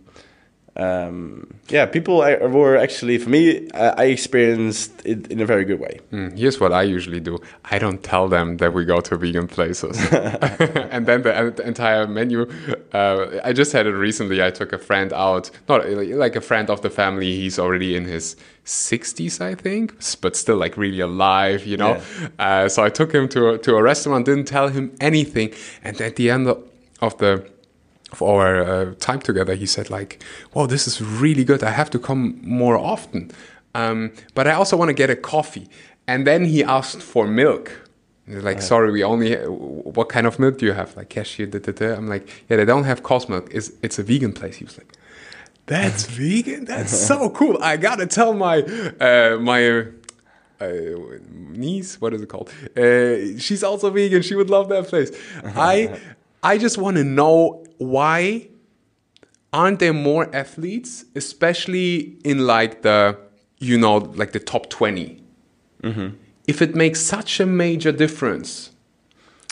[0.76, 3.68] um, yeah, people were actually for me.
[3.74, 5.98] I, I experienced it in a very good way.
[6.12, 9.48] Mm, here's what I usually do: I don't tell them that we go to vegan
[9.48, 12.48] places, and then the, the entire menu.
[12.92, 14.42] Uh, I just had it recently.
[14.42, 17.34] I took a friend out, not like a friend of the family.
[17.34, 22.00] He's already in his 60s, I think, but still like really alive, you know.
[22.20, 22.28] Yeah.
[22.38, 25.52] Uh, so I took him to a, to a restaurant, didn't tell him anything,
[25.82, 26.71] and at the end of
[27.10, 27.46] the
[28.12, 30.22] of our uh, time together, he said like,
[30.54, 31.62] "Wow, this is really good.
[31.62, 33.30] I have to come more often."
[33.74, 35.68] Um, but I also want to get a coffee.
[36.06, 37.88] And then he asked for milk.
[38.26, 39.34] Like, sorry, we only.
[39.34, 40.96] What kind of milk do you have?
[40.96, 41.46] Like cashew.
[41.46, 41.94] Da, da, da.
[41.94, 43.48] I'm like, yeah, they don't have cow milk.
[43.52, 44.56] It's it's a vegan place.
[44.56, 44.92] He was like,
[45.66, 46.64] that's vegan.
[46.64, 47.58] That's so cool.
[47.62, 48.62] I gotta tell my
[49.00, 49.86] uh, my.
[50.60, 51.18] Uh,
[51.50, 52.48] niece, what is it called?
[52.76, 54.22] Uh, she's also vegan.
[54.22, 55.10] She would love that place.
[55.42, 55.98] I
[56.42, 58.48] I just want to know why
[59.52, 63.18] aren't there more athletes, especially in like the
[63.58, 65.22] you know like the top 20
[65.82, 66.16] mm-hmm.
[66.48, 68.70] If it makes such a major difference.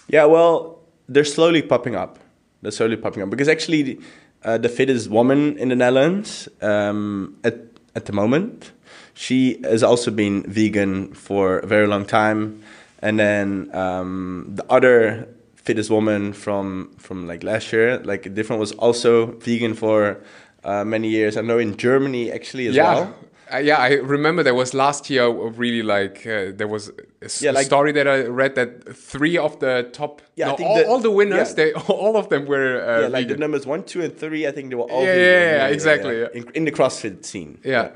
[0.09, 2.19] Yeah, well, they're slowly popping up.
[2.63, 4.01] They're slowly popping up because actually,
[4.43, 7.59] uh, the fittest woman in the Netherlands um, at
[7.95, 8.73] at the moment,
[9.15, 12.61] she has also been vegan for a very long time,
[13.01, 15.29] and then um, the other
[15.65, 20.21] fittest woman from from like last year, like different, was also vegan for
[20.65, 21.37] uh, many years.
[21.37, 22.95] I know in Germany actually as yeah.
[22.95, 23.15] well.
[23.53, 27.51] Uh, yeah, I remember there was last year really like uh, there was a yeah,
[27.51, 30.99] like, story that I read that three of the top yeah, no, all, the, all,
[31.01, 31.55] the winners yeah.
[31.55, 33.29] they all of them were uh, yeah like vegan.
[33.29, 36.49] the numbers one two and three I think they were all yeah yeah, exactly in,
[36.55, 37.91] in, the CrossFit scene yeah.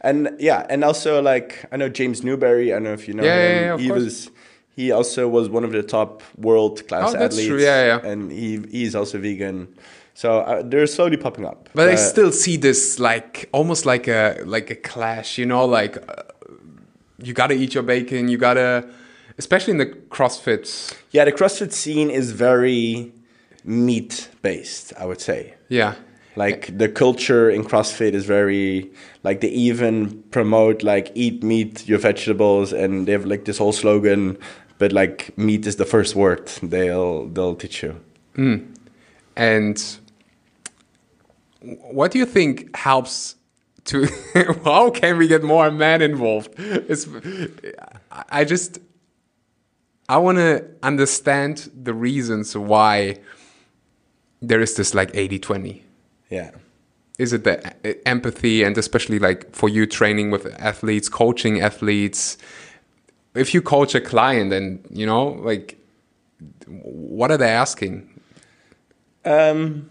[0.00, 3.24] and yeah and also like I know James Newbury I don't know if you know
[3.24, 4.02] yeah, him he course.
[4.02, 4.30] was
[4.76, 7.46] he also was one of the top world class oh, athletes.
[7.46, 7.60] True.
[7.60, 8.06] Yeah, yeah.
[8.06, 9.74] And he he's also vegan.
[10.12, 11.68] So uh, they're slowly popping up.
[11.74, 15.96] But, I still see this like almost like a like a clash, you know, like
[15.96, 16.22] uh,
[17.22, 18.88] you got to eat your bacon, you got to
[19.38, 20.94] especially in the CrossFit.
[21.10, 23.12] Yeah, the CrossFit scene is very
[23.64, 25.54] meat based, I would say.
[25.68, 25.94] Yeah.
[26.36, 28.90] Like the culture in CrossFit is very
[29.22, 33.72] like they even promote like eat meat, your vegetables, and they have like this whole
[33.72, 34.36] slogan
[34.78, 38.00] but like meat is the first word they'll they'll teach you.
[38.36, 38.74] Mm.
[39.36, 39.98] And
[41.60, 43.36] what do you think helps
[43.84, 44.08] to
[44.64, 46.54] how can we get more men involved?
[46.58, 47.08] It's,
[48.10, 48.78] I just
[50.08, 53.18] I want to understand the reasons why
[54.40, 55.82] there is this like 80-20.
[56.30, 56.52] Yeah.
[57.18, 62.36] Is it the empathy and especially like for you training with athletes, coaching athletes,
[63.36, 65.78] if you coach a client and you know like
[66.66, 68.08] what are they asking
[69.24, 69.88] um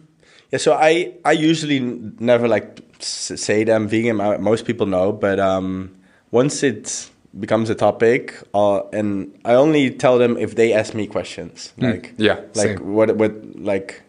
[0.51, 1.79] yeah so i i usually
[2.19, 5.95] never like say that i'm vegan most people know but um
[6.31, 11.05] once it becomes a topic uh, and i only tell them if they ask me
[11.05, 11.91] questions mm.
[11.91, 12.93] like yeah like same.
[12.93, 14.01] what what like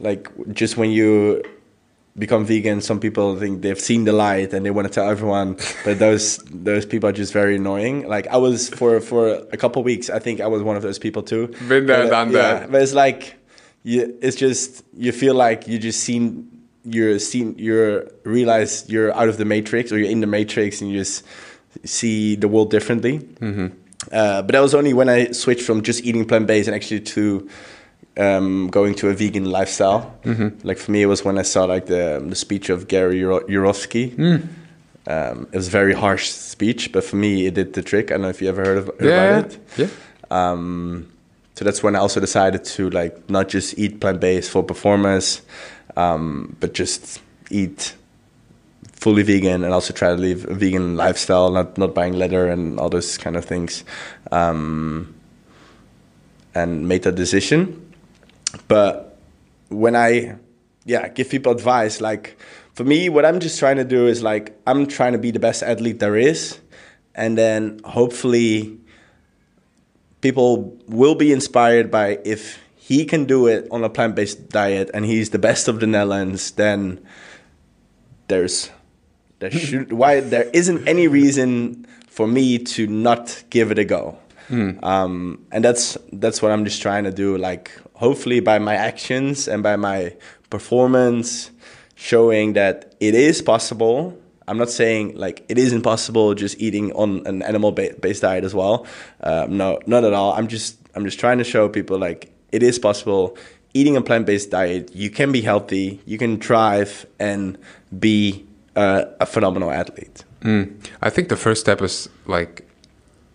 [0.00, 1.42] like just when you
[2.16, 5.56] become vegan, some people think they've seen the light and they want to tell everyone,
[5.84, 8.06] but those those people are just very annoying.
[8.06, 10.98] Like I was for for a couple weeks, I think I was one of those
[10.98, 11.48] people too.
[11.68, 12.72] Been there, but, done yeah, that.
[12.72, 13.36] But it's like
[13.82, 16.50] you, it's just you feel like you just seen
[16.84, 20.90] you're seen you're realize you're out of the matrix or you're in the matrix and
[20.90, 21.24] you just
[21.84, 23.18] see the world differently.
[23.18, 23.66] Mm-hmm.
[24.12, 27.00] Uh, but that was only when I switched from just eating plant based and actually
[27.00, 27.48] to
[28.16, 30.16] um, going to a vegan lifestyle.
[30.24, 30.66] Mm-hmm.
[30.66, 34.14] Like for me, it was when I saw like the the speech of Gary Yourofsky.
[34.16, 34.48] Mm.
[35.06, 38.10] Um, it was a very harsh speech, but for me, it did the trick.
[38.10, 39.58] I don't know if you ever heard, of, heard yeah, about it.
[39.76, 39.88] Yeah.
[40.30, 41.12] Um,
[41.56, 45.42] so that's when I also decided to like not just eat plant based for performance,
[45.96, 47.94] um, but just eat
[48.92, 52.80] fully vegan and also try to live a vegan lifestyle, not not buying leather and
[52.80, 53.84] all those kind of things.
[54.32, 55.14] Um,
[56.54, 57.83] and made that decision
[58.68, 59.18] but
[59.68, 60.36] when I,
[60.84, 62.38] yeah, give people advice, like
[62.74, 65.40] for me, what I'm just trying to do is like, I'm trying to be the
[65.40, 66.58] best athlete there is.
[67.14, 68.78] And then hopefully
[70.20, 74.90] people will be inspired by if he can do it on a plant based diet
[74.92, 77.04] and he's the best of the Netherlands, then
[78.28, 78.70] there's
[79.38, 84.18] there should why there isn't any reason for me to not give it a go.
[84.48, 84.82] Mm.
[84.82, 87.38] Um, and that's that's what I'm just trying to do.
[87.38, 87.70] Like
[88.04, 90.14] hopefully by my actions and by my
[90.50, 91.50] performance,
[91.94, 94.16] showing that it is possible.
[94.46, 98.54] I'm not saying like it is impossible just eating on an animal based diet as
[98.54, 98.86] well.
[99.22, 100.32] Um, no, not at all.
[100.34, 103.36] I'm just I'm just trying to show people like it is possible
[103.74, 107.58] eating a plant-based diet, you can be healthy, you can thrive, and
[107.98, 108.46] be
[108.76, 110.24] uh, a phenomenal athlete.
[111.02, 112.62] I think the first step is like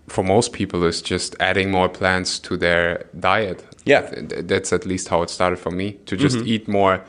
[0.08, 3.64] for most people is just adding more plants to their diet.
[3.90, 4.02] Yeah.
[4.02, 6.48] Th- that's at least how it started for me to just mm-hmm.
[6.48, 7.02] eat more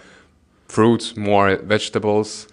[0.68, 2.48] fruits, more vegetables,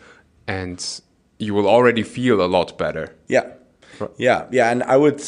[0.47, 1.01] and
[1.39, 3.15] you will already feel a lot better.
[3.27, 3.45] Yeah.
[4.17, 5.23] Yeah, yeah, and I would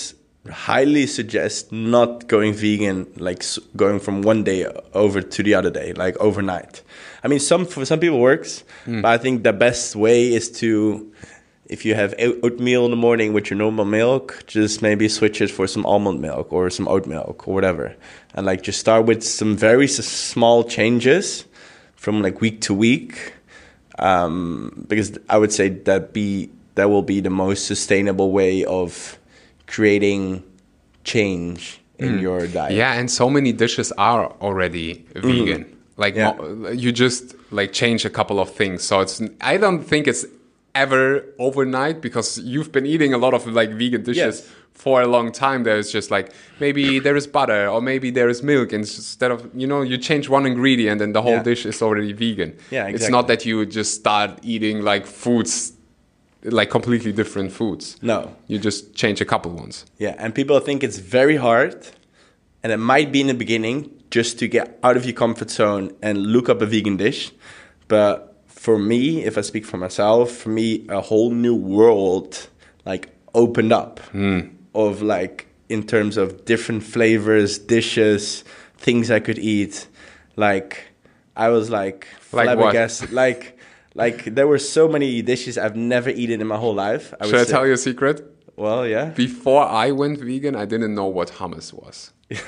[0.52, 3.44] highly suggest not going vegan like
[3.76, 6.82] going from one day over to the other day like overnight.
[7.24, 9.02] I mean some for some people works, mm.
[9.02, 11.12] but I think the best way is to
[11.70, 15.52] if you have oatmeal in the morning with your normal milk, just maybe switch it
[15.52, 17.96] for some almond milk or some oat milk or whatever.
[18.34, 21.46] And like just start with some very small changes
[21.96, 23.34] from like week to week
[24.00, 29.20] um, because I would say that be that will be the most sustainable way of
[29.68, 30.44] creating
[31.04, 32.74] change in your diet.
[32.74, 35.78] Yeah, and so many dishes are already vegan.
[35.98, 36.72] Like Yeah.
[36.72, 38.84] you just like change a couple of things.
[38.84, 40.26] So it's I don't think it's
[40.76, 44.50] ever overnight because you've been eating a lot of like vegan dishes Yes.
[44.74, 45.64] for a long time.
[45.64, 49.68] There's just like maybe there is butter or maybe there is milk instead of you
[49.68, 51.44] know you change one ingredient and the whole Yeah.
[51.44, 52.54] dish is already vegan.
[52.72, 55.74] Yeah, It's not that you just start eating like foods
[56.44, 57.98] like completely different foods.
[58.02, 58.34] No.
[58.48, 59.86] You just change a couple ones.
[59.98, 61.76] Yeah, and people think it's very hard,
[62.64, 65.92] and it might be in the beginning just to get out of your comfort zone
[66.02, 67.32] and look up a vegan dish.
[67.90, 68.29] But
[68.60, 72.50] for me, if I speak for myself, for me, a whole new world
[72.86, 74.40] like opened up hmm.
[74.76, 78.44] of like in terms of different flavors, dishes,
[78.78, 79.88] things I could eat.
[80.36, 80.92] Like
[81.38, 82.58] I was like Like what?
[82.58, 83.14] flabbergasted.
[83.14, 83.58] Like
[83.96, 87.14] like there were so many dishes I've never eaten in my whole life.
[87.22, 88.18] I Should I say- tell you a secret?
[88.58, 89.06] Well, yeah.
[89.12, 92.12] before I went vegan, I didn't know what hummus was.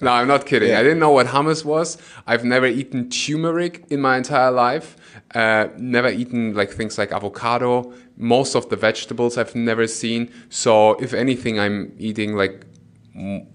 [0.00, 0.70] no, I'm not kidding.
[0.70, 0.80] Yeah.
[0.80, 1.98] I didn't know what hummus was.
[2.26, 4.96] I've never eaten turmeric in my entire life.
[5.34, 7.92] Uh, never eaten like things like avocado.
[8.16, 10.32] Most of the vegetables I've never seen.
[10.48, 12.66] So if anything, I'm eating like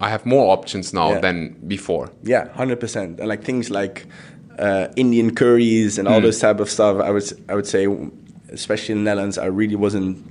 [0.00, 1.20] I have more options now Yeah.
[1.20, 2.10] than before.
[2.22, 3.20] Yeah, hundred percent.
[3.20, 4.06] And like things like
[4.58, 6.98] uh, Indian curries and all those type of stuff.
[7.02, 7.86] I would I would say,
[8.48, 10.24] especially in the Netherlands, I really wasn't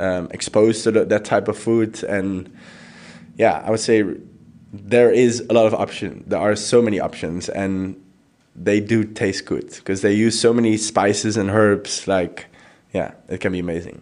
[0.00, 2.02] um, exposed to the, that type of food.
[2.02, 2.52] And
[3.36, 4.02] yeah, I would say
[4.82, 6.24] there is a lot of option.
[6.26, 7.96] There are so many options, and
[8.56, 12.06] they do taste good because they use so many spices and herbs.
[12.08, 12.46] Like,
[12.92, 14.00] yeah, it can be amazing.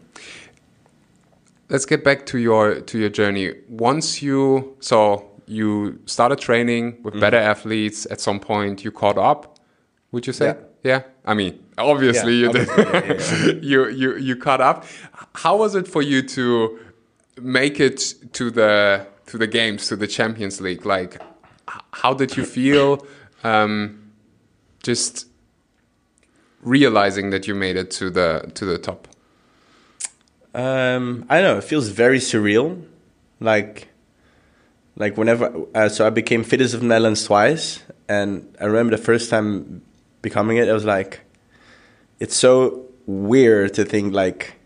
[1.69, 7.15] let's get back to your to your journey once you so you started training with
[7.15, 7.21] mm-hmm.
[7.21, 9.59] better athletes at some point you caught up
[10.13, 10.55] would you say Yeah.
[10.83, 14.85] yeah i mean obviously Yeah, you did obviously, you you you caught up
[15.35, 16.79] how was it for you to
[17.41, 21.13] make it to the to the games to the champions league like
[22.03, 23.05] how did you feel
[23.45, 23.73] um
[24.83, 25.27] just
[26.61, 29.09] realizing that you made it to the to the top
[30.55, 31.59] Um, I don't know.
[31.59, 32.85] It feels very surreal.
[33.41, 33.89] Like,
[34.97, 35.51] like whenever.
[35.75, 39.81] Uh, so I became fittest of the Netherlands twice, and I remember the first time
[40.21, 40.69] becoming it.
[40.69, 41.21] I was like,
[42.21, 44.61] it's so weird to think like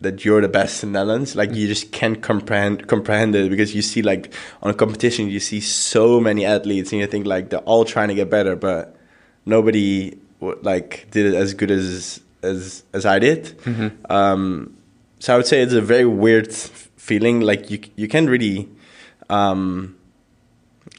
[0.00, 1.34] that you're the best in the Netherlands.
[1.34, 4.32] Like you just can't comprehend comprehend it because you see like
[4.62, 8.08] on a competition you see so many athletes and you think like they're all trying
[8.08, 8.96] to get better, but
[9.44, 13.58] nobody like did it as good as as as I did.
[14.08, 14.76] Um,
[15.18, 17.40] so I would say it's a very weird feeling.
[17.40, 18.68] Like you you can't really
[19.28, 19.96] um,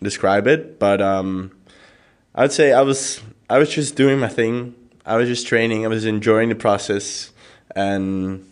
[0.01, 1.51] describe it, but um,
[2.35, 4.75] I would say I was I was just doing my thing.
[5.05, 5.85] I was just training.
[5.85, 7.31] I was enjoying the process,
[7.75, 8.48] and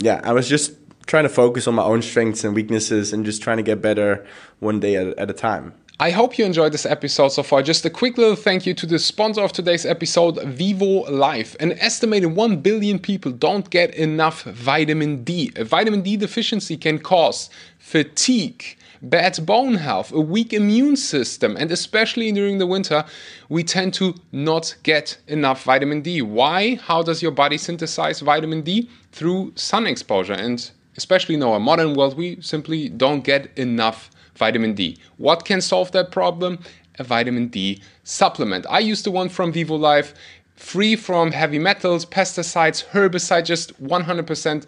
[0.00, 0.72] yeah, I was just
[1.06, 4.26] trying to focus on my own strengths and weaknesses, and just trying to get better
[4.60, 5.74] one day at, at a time.
[6.00, 7.60] I hope you enjoyed this episode so far.
[7.60, 11.56] Just a quick little thank you to the sponsor of today's episode, Vivo Life.
[11.58, 15.50] An estimated 1 billion people don't get enough vitamin D.
[15.56, 21.70] A vitamin D deficiency can cause fatigue, bad bone health, a weak immune system, and
[21.70, 23.04] especially during the winter,
[23.48, 26.22] we tend to not get enough vitamin D.
[26.22, 26.76] Why?
[26.76, 28.90] How does your body synthesize vitamin D?
[29.12, 30.34] Through sun exposure.
[30.34, 34.98] And especially in our modern world, we simply don't get enough vitamin D.
[35.16, 36.58] What can solve that problem?
[36.98, 38.66] A vitamin D supplement.
[38.68, 40.14] I use the one from Vivo Life,
[40.56, 44.66] free from heavy metals, pesticides, herbicides, just 100%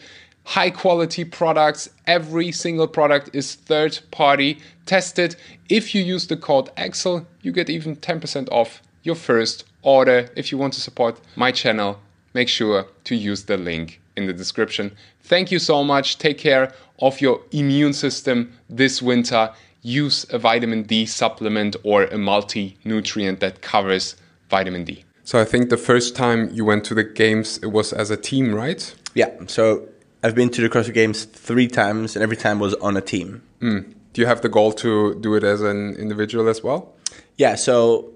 [0.51, 1.89] high quality products.
[2.09, 5.37] Every single product is third party tested.
[5.69, 10.29] If you use the code Axel, you get even 10% off your first order.
[10.35, 12.01] If you want to support my channel,
[12.35, 14.91] make sure to use the link in the description.
[15.23, 16.19] Thank you so much.
[16.19, 19.53] Take care of your immune system this winter.
[19.83, 24.17] use a vitamin D supplement or a multi nutrient that covers
[24.51, 25.05] vitamin D.
[25.25, 28.17] So I think the first time you went to the games, it was as a
[28.17, 28.95] team, right?
[29.15, 29.31] Yeah.
[29.47, 29.89] So
[30.23, 33.43] I've been to the CrossFit Games three times, and every time was on a team.
[33.61, 33.95] Mm.
[34.12, 36.95] Do you have the goal to do it as an individual as well?
[37.37, 37.55] Yeah.
[37.55, 38.12] So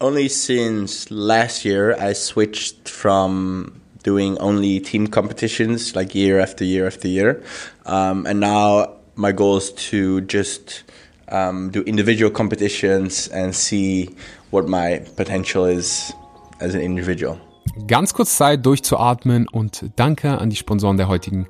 [0.00, 6.86] only since last year I switched from doing only team competitions like year after year
[6.86, 7.42] after year,
[7.86, 10.82] um, and now my goal is to just
[11.28, 14.08] um, do individual competitions and see
[14.50, 16.12] what my potential is
[16.60, 17.38] as an individual.
[17.86, 21.46] Ganz kurz Zeit durchzuatmen und danke an die Sponsoren der heutigen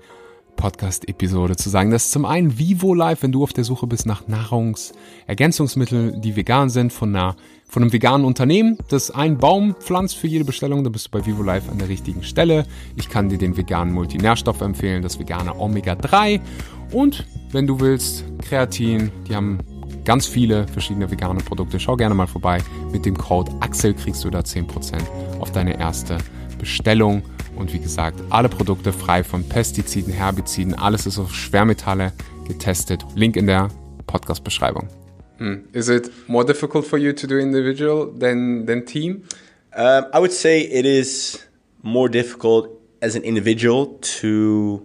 [0.56, 1.90] Podcast-Episode zu sagen.
[1.90, 6.36] Das ist zum einen Vivo Life, wenn du auf der Suche bist nach Nahrungsergänzungsmitteln, die
[6.36, 10.84] vegan sind, von, einer, von einem veganen Unternehmen, das einen Baum pflanzt für jede Bestellung,
[10.84, 12.66] dann bist du bei Vivo Life an der richtigen Stelle.
[12.96, 16.40] Ich kann dir den veganen Multinährstoff empfehlen, das vegane Omega-3
[16.92, 19.58] und wenn du willst, Kreatin, die haben
[20.10, 21.78] ganz viele verschiedene vegane Produkte.
[21.78, 22.58] Schau gerne mal vorbei.
[22.90, 24.98] Mit dem Code Axel kriegst du da 10%
[25.38, 26.18] auf deine erste
[26.58, 27.22] Bestellung.
[27.54, 32.12] Und wie gesagt, alle Produkte frei von Pestiziden, Herbiziden, alles ist auf Schwermetalle
[32.48, 33.06] getestet.
[33.14, 33.68] Link in der
[34.08, 34.88] Podcast-Beschreibung.
[35.38, 35.58] Mm.
[35.72, 39.22] Is it more difficult for you to do individual than, than team?
[39.76, 41.38] Um, I would say it is
[41.82, 42.68] more difficult
[43.00, 44.84] as an individual to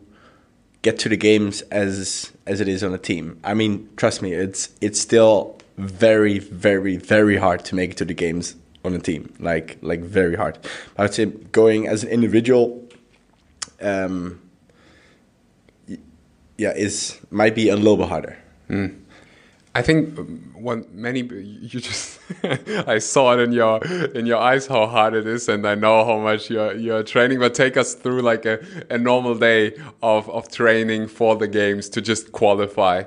[0.86, 3.40] get to the games as as it is on a team.
[3.44, 8.06] I mean, trust me, it's it's still very, very, very hard to make it to
[8.06, 8.56] the games
[8.86, 9.34] on a team.
[9.40, 10.60] Like like very hard.
[10.98, 12.66] I would say going as an individual,
[13.82, 14.40] um,
[16.58, 18.38] yeah, is might be a little bit harder.
[18.70, 19.02] Mm.
[19.74, 20.18] I think
[20.66, 22.20] one many you just
[22.88, 23.78] I saw it in your
[24.16, 27.40] in your eyes how hard it is, and I know how much you're you're training.
[27.40, 31.88] But take us through like a, a normal day of of training for the games
[31.90, 33.04] to just qualify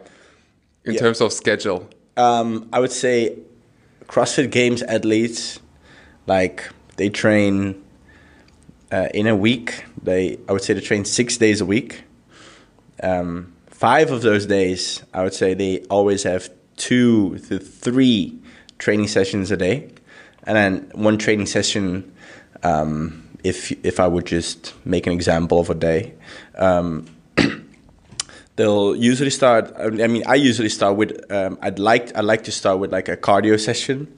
[0.84, 1.00] in yeah.
[1.00, 1.88] terms of schedule.
[2.16, 3.38] Um, I would say
[4.06, 5.58] CrossFit Games athletes
[6.26, 7.82] like they train
[8.92, 9.84] uh, in a week.
[10.02, 12.04] They I would say they train six days a week.
[13.02, 18.38] Um, five of those days, I would say they always have two to three
[18.78, 19.90] training sessions a day,
[20.44, 22.10] and then one training session.
[22.62, 26.14] Um, if if I would just make an example of a day,
[26.56, 27.06] um,
[28.56, 29.72] they'll usually start.
[29.78, 31.30] I mean, I usually start with.
[31.30, 34.08] Um, I'd like I like to start with like a cardio session.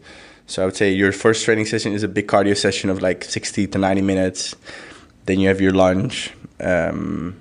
[0.47, 3.25] So I would say your first training session is a big cardio session of like
[3.25, 4.55] sixty to ninety minutes.
[5.27, 7.37] Then you have your lunch, um,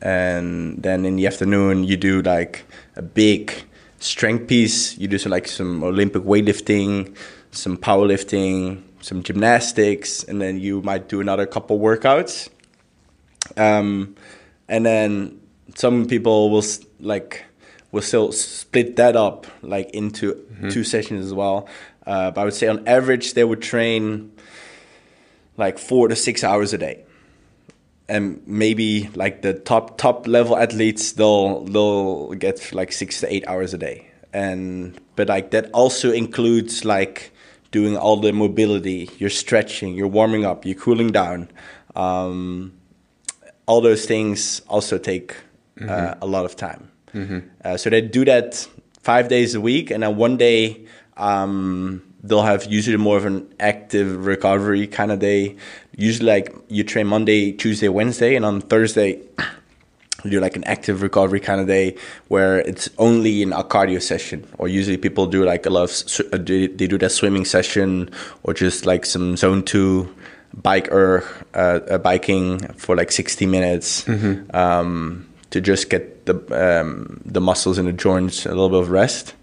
[0.00, 2.64] and then in the afternoon you do like
[2.96, 3.67] a big
[3.98, 7.16] strength piece, you do some like some Olympic weightlifting,
[7.50, 12.48] some powerlifting, some gymnastics, and then you might do another couple workouts.
[13.56, 14.16] Um,
[14.68, 15.40] and then
[15.74, 16.64] some people will
[17.00, 17.44] like
[17.90, 20.68] will still split that up like into mm-hmm.
[20.68, 21.68] two sessions as well.
[22.06, 24.32] Uh, but I would say on average they would train
[25.56, 27.04] like four to six hours a day
[28.08, 33.46] and maybe like the top top level athletes they'll they'll get like six to eight
[33.46, 37.32] hours a day and but like that also includes like
[37.70, 41.48] doing all the mobility you're stretching you're warming up you're cooling down
[41.96, 42.72] um,
[43.66, 45.34] all those things also take
[45.80, 46.22] uh, mm-hmm.
[46.22, 47.38] a lot of time mm-hmm.
[47.64, 48.66] uh, so they do that
[49.02, 50.86] five days a week and then one day
[51.18, 55.56] um, they'll have usually more of an active recovery kind of day.
[55.98, 59.20] Usually, like you train Monday, Tuesday, Wednesday, and on Thursday,
[60.24, 61.96] you do like an active recovery kind of day
[62.28, 64.46] where it's only in a cardio session.
[64.58, 68.10] Or usually, people do like a lot of uh, they do that swimming session
[68.44, 70.08] or just like some zone two
[70.54, 71.24] bike or
[71.54, 74.56] uh, uh, biking for like 60 minutes mm-hmm.
[74.56, 76.36] um, to just get the
[76.80, 79.34] um, the muscles in the joints a little bit of rest.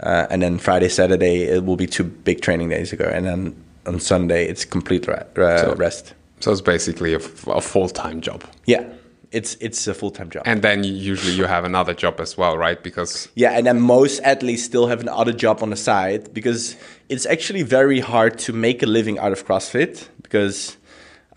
[0.00, 3.10] Uh, and then Friday, Saturday, it will be two big training days ago.
[3.12, 6.14] And then on Sunday, it's complete re- uh, so, rest.
[6.40, 8.44] So it's basically a, a full time job.
[8.66, 8.84] Yeah.
[9.32, 12.56] It's it's a full time job, and then usually you have another job as well,
[12.56, 12.80] right?
[12.80, 16.76] Because yeah, and then most athletes still have another job on the side because
[17.08, 20.76] it's actually very hard to make a living out of CrossFit because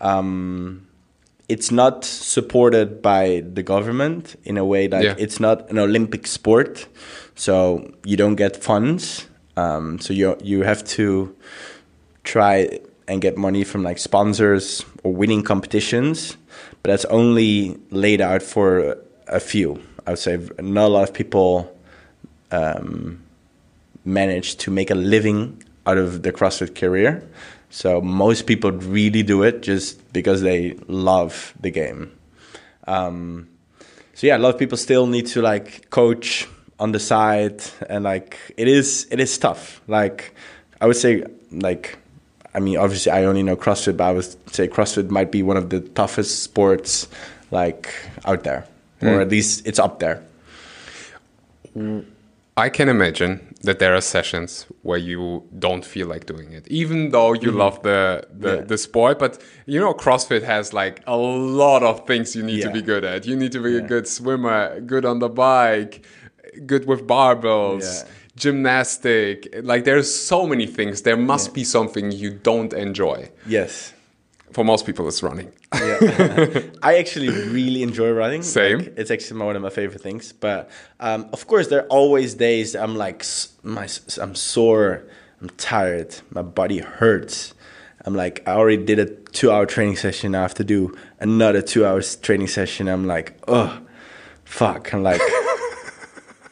[0.00, 0.86] um,
[1.48, 5.14] it's not supported by the government in a way that yeah.
[5.18, 6.86] it's not an Olympic sport.
[7.34, 9.26] So you don't get funds.
[9.56, 11.34] Um, so you you have to
[12.30, 16.36] try and get money from like sponsors or winning competitions,
[16.82, 19.82] but that's only laid out for a few.
[20.06, 21.76] I would say not a lot of people
[22.50, 23.22] um,
[24.04, 27.28] manage to make a living out of the CrossFit career.
[27.70, 32.12] So most people really do it just because they love the game.
[32.86, 33.48] Um,
[34.14, 36.46] so yeah, a lot of people still need to like coach
[36.78, 39.80] on the side, and like it is it is tough.
[39.86, 40.34] Like
[40.80, 41.98] I would say, like
[42.54, 45.56] I mean, obviously I only know CrossFit, but I would say CrossFit might be one
[45.56, 47.08] of the toughest sports
[47.50, 47.94] like
[48.24, 48.66] out there,
[49.02, 49.20] or hmm.
[49.20, 50.22] at least it's up there.
[52.56, 57.10] I can imagine that there are sessions where you don't feel like doing it, even
[57.10, 57.58] though you mm-hmm.
[57.58, 58.56] love the the.
[58.56, 58.62] Yeah.
[58.62, 59.18] the sport.
[59.18, 63.04] But you know, CrossFit has like a lot of things you need to be good
[63.04, 63.26] at.
[63.26, 66.04] You need to be a good swimmer, good on the bike,
[66.66, 68.04] good with barbells.
[68.40, 68.52] Yeah.
[68.52, 71.02] Gymnastic, like there's so many things.
[71.02, 73.30] There must be something you don't enjoy.
[73.46, 73.92] Yes.
[74.52, 75.52] For most people, it's running.
[75.72, 76.60] Yeah.
[76.82, 78.42] I actually really enjoy running.
[78.42, 78.78] Same.
[78.78, 80.32] Like, it's actually one of my favorite things.
[80.32, 80.68] But
[80.98, 83.24] um, of course, there are always days I'm like,
[83.62, 83.88] my,
[84.20, 85.04] I'm sore,
[85.40, 87.54] I'm tired, my body hurts.
[88.04, 90.34] I'm like, I already did a two hour training session.
[90.34, 92.88] I have to do another two hours training session.
[92.88, 93.80] I'm like, oh,
[94.44, 94.92] fuck.
[94.92, 95.20] I'm like,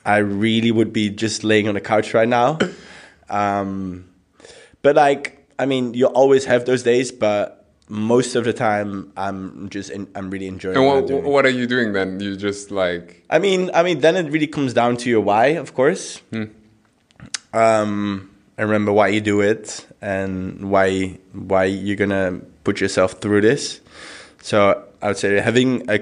[0.08, 2.58] I really would be just laying on the couch right now.
[3.28, 4.08] Um,
[4.80, 9.68] but like, I mean, you always have those days, but most of the time, I'm
[9.68, 12.20] just, in, I'm really enjoying And what what, what are you doing then?
[12.20, 15.60] You just like I mean, I mean, then it really comes down to your why,
[15.60, 16.22] of course.
[17.52, 23.42] Um, and remember why you do it and why why you're gonna put yourself through
[23.42, 23.82] this.
[24.40, 26.00] So I would say having a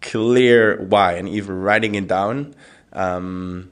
[0.00, 2.54] clear why and even writing it down
[2.98, 3.70] um,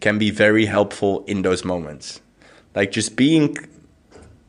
[0.00, 2.20] can be very helpful in those moments.
[2.74, 3.56] Like just being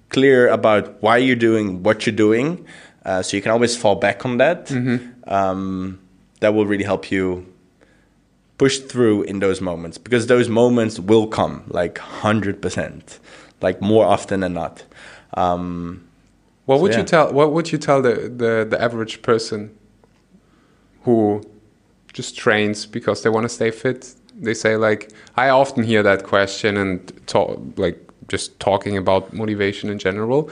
[0.09, 2.65] clear about why you're doing what you're doing,
[3.05, 4.71] uh, so you can always fall back on that.
[5.27, 5.99] Um,
[6.41, 7.45] that will really help you
[8.57, 13.19] push through in those moments because those moments will come like 100%
[13.61, 14.83] like more often than not
[15.35, 16.07] um,
[16.65, 16.99] What would yeah.
[16.99, 17.33] you tell?
[17.33, 19.69] What would you tell the, the the average person
[21.03, 21.41] who
[22.15, 24.15] just trains because they want to stay fit?
[24.35, 26.97] They say like I often hear that question and
[27.27, 27.97] talk like
[28.27, 30.49] just talking about motivation in general.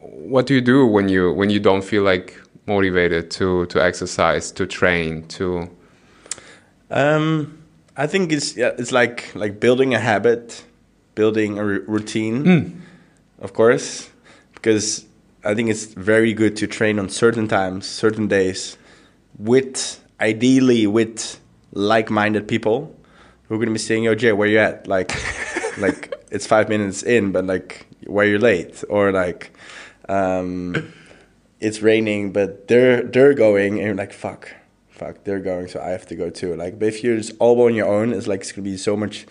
[0.00, 4.50] What do you do when you when you don't feel like motivated to to exercise,
[4.52, 5.70] to train, to
[6.90, 7.58] um,
[7.96, 10.64] i think it's yeah, it's like like building a habit
[11.14, 12.82] building a r- routine
[13.40, 14.10] of course
[14.54, 15.06] because
[15.44, 18.76] i think it's very good to train on certain times certain days
[19.38, 21.38] with ideally with
[21.72, 22.94] like-minded people
[23.44, 24.86] who are going to be saying yo jay where you at?
[24.86, 25.12] Like
[25.78, 28.82] like it's five minutes in but like why you're late?
[28.88, 29.56] Or like
[30.08, 30.92] um
[31.60, 34.52] it's raining but they're they're going and you're like fuck
[34.90, 36.54] fuck they're going so i have to go too.
[36.56, 38.96] Like but if you're just all on your own it's like it's gonna be so
[38.96, 39.26] much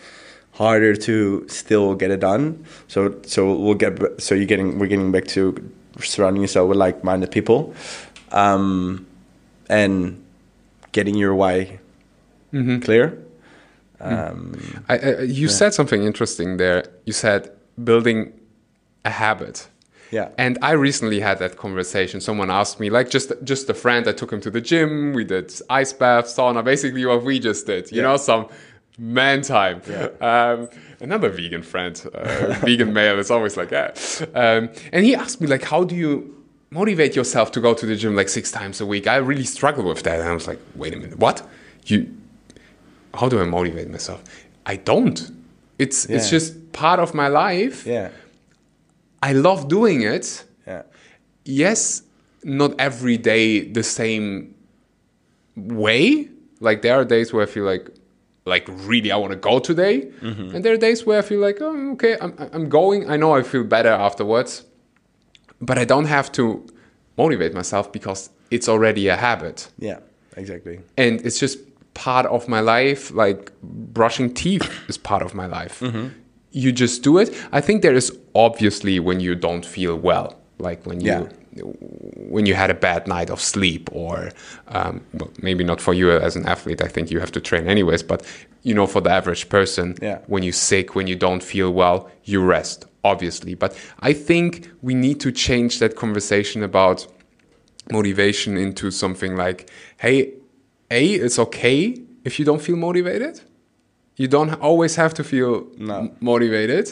[0.51, 2.65] harder to still get it done.
[2.87, 7.31] So so we'll get so you're getting we're getting back to surrounding yourself with like-minded
[7.31, 7.73] people.
[8.31, 9.05] Um
[9.69, 10.24] and
[10.97, 11.79] getting your why
[12.87, 13.05] clear
[13.99, 14.39] um
[14.89, 16.79] I, I, you said something interesting there.
[17.07, 17.41] You said
[17.89, 18.19] building
[19.03, 19.57] a habit.
[20.17, 22.17] yeah And I recently had that conversation.
[22.21, 24.91] Someone asked me, like just just a friend, I took him to the gym.
[25.17, 25.47] We did
[25.81, 27.83] ice bath, sauna, basically what we just did.
[27.91, 28.07] You Yeah.
[28.07, 28.43] know, some
[28.97, 29.77] man time.
[29.95, 30.07] Yeah.
[30.31, 30.69] Um,
[31.07, 33.93] another vegan friend, uh, vegan male, is always like that.
[34.43, 34.61] Um,
[34.93, 36.13] and he asked me, like, how do you
[36.69, 39.07] motivate yourself to go to the gym like six times a week?
[39.07, 40.19] I really struggle with that.
[40.19, 41.47] And I was like, wait a minute, what?
[41.85, 42.15] You?
[43.13, 44.23] How do I motivate myself?
[44.65, 45.31] I don't.
[45.77, 47.85] It's it's just part of my life.
[47.85, 48.09] yeah
[49.21, 50.83] I love doing it yeah
[51.45, 52.01] yes,
[52.43, 54.53] not every day the same
[55.55, 56.27] way.
[56.59, 57.89] Like there are days where I feel like,
[58.45, 60.55] like really I want to go today, mm-hmm.
[60.55, 63.09] and there are days where I feel like, oh, okay, I'm I'm going.
[63.09, 64.65] I know I feel better afterwards,
[65.61, 66.65] but I don't have to
[67.17, 69.99] motivate myself because it's already a habit, yeah
[70.37, 71.57] exactly and it's just
[71.93, 73.09] part of my life.
[73.11, 75.81] Like brushing teeth is part of my life.
[76.51, 77.33] You just do it.
[77.53, 81.63] I think there is obviously when you don't feel well, like when you Yeah.
[82.33, 84.31] when you had a bad night of sleep, or
[84.67, 86.81] um, well, maybe not for you as an athlete.
[86.81, 88.03] I think you have to train anyways.
[88.03, 88.23] But
[88.63, 90.17] you know, for the average person, Yeah.
[90.27, 93.53] when you're sick, when you don't feel well, you rest, obviously.
[93.55, 93.71] But
[94.09, 97.07] I think we need to change that conversation about
[97.91, 100.33] motivation into something like, hey,
[100.91, 101.79] A, it's okay
[102.23, 103.41] if you don't feel motivated.
[104.17, 106.09] You don't always have to feel No.
[106.19, 106.87] motivated.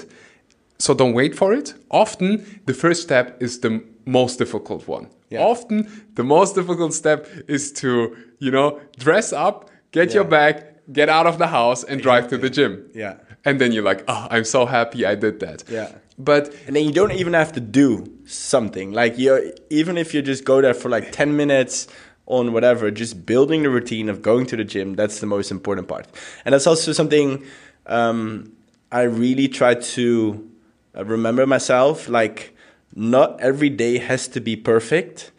[0.78, 1.74] So don't wait for it.
[1.90, 2.30] Often,
[2.66, 5.08] the first step is the most difficult one.
[5.30, 5.42] Yeah.
[5.52, 10.56] Often, the most difficult step is to, you know, dress up, get your bag,
[10.92, 12.72] get out of the house, and drive to the gym.
[12.94, 13.16] Yeah.
[13.46, 15.64] And then you're like, oh, I'm so happy I did that.
[15.70, 15.92] Yeah.
[16.18, 18.92] But And then you don't even have to do something.
[18.92, 21.88] Like you even if you just go there for like 10 minutes
[22.26, 25.88] on whatever, just building the routine of going to the gym, that's the most important
[25.88, 26.08] part.
[26.46, 27.44] And that's also something
[27.86, 28.54] um,
[28.92, 30.50] I really try to
[30.96, 32.08] uh, remember myself.
[32.08, 32.56] Like,
[32.96, 35.32] not every day has to be perfect.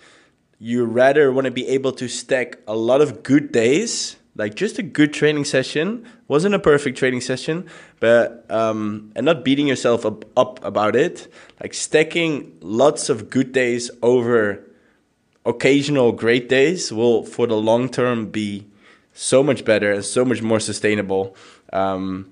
[0.59, 4.78] You rather want to be able to stack a lot of good days, like just
[4.78, 6.07] a good training session.
[6.28, 7.68] Wasn't a perfect training session,
[8.01, 11.32] but um, and not beating yourself up, up about it.
[11.61, 14.64] Like stacking lots of good days over
[15.47, 18.66] occasional great days will, for the long term, be
[19.12, 21.37] so much better and so much more sustainable.
[21.72, 22.30] Um,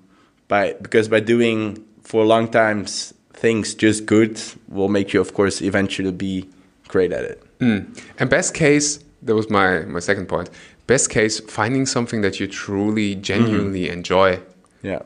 [0.49, 5.63] by because by doing for long times things just good will make you, of course,
[5.63, 6.49] eventually be
[6.89, 7.43] great at it.
[7.59, 7.99] Mm.
[8.19, 10.51] And best case, that was my my second point.
[10.87, 13.93] Best case, finding something that you truly, genuinely mm-hmm.
[13.93, 14.41] enjoy.
[14.83, 15.03] Yeah.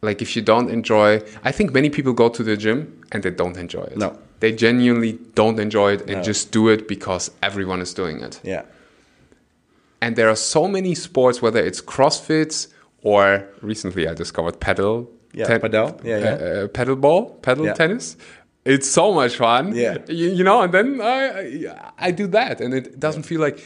[0.00, 3.30] Like if you don't enjoy, I think many people go to the gym and they
[3.30, 3.98] don't enjoy it.
[3.98, 4.16] No.
[4.40, 6.22] They genuinely don't enjoy it and no.
[6.22, 8.40] just do it because everyone is doing it.
[8.44, 8.62] Yeah.
[10.00, 12.68] And there are so many sports, whether it's CrossFit
[13.02, 15.10] or recently I discovered paddle.
[15.32, 16.00] Yeah, ten- paddle.
[16.04, 16.24] Yeah, yeah.
[16.24, 17.74] Uh, uh, paddle ball, paddle yeah.
[17.74, 18.16] tennis.
[18.64, 19.74] It's so much fun.
[19.74, 19.98] Yeah.
[20.08, 23.58] You, you know, and then I I do that, and it doesn't feel like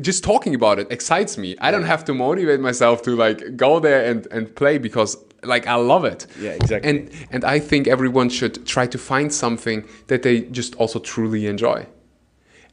[0.00, 1.56] just talking about it excites me.
[1.60, 5.66] I don't have to motivate myself to like go there and, and play because like
[5.66, 6.26] I love it.
[6.38, 6.90] Yeah, exactly.
[6.90, 11.46] And and I think everyone should try to find something that they just also truly
[11.46, 11.86] enjoy.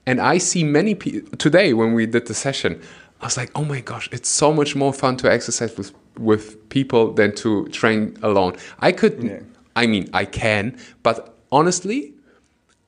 [0.06, 2.82] And I see many people today when we did the session,
[3.22, 6.70] I was like, oh my gosh, it's so much more fun to exercise with with
[6.70, 8.56] people than to train alone.
[8.80, 9.40] I could, yeah.
[9.76, 12.14] I mean, I can, but honestly,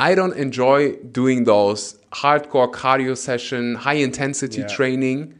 [0.10, 1.82] I don't enjoy doing those
[2.12, 4.76] hardcore cardio session, high intensity yeah.
[4.78, 5.40] training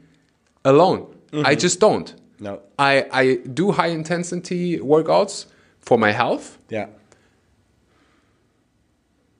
[0.64, 1.02] alone.
[1.34, 1.46] Mm-hmm.
[1.46, 2.16] I just don't.
[2.40, 2.62] No.
[2.80, 5.48] I, I do high intensity workouts
[5.80, 6.60] for my health.
[6.70, 6.88] Yeah.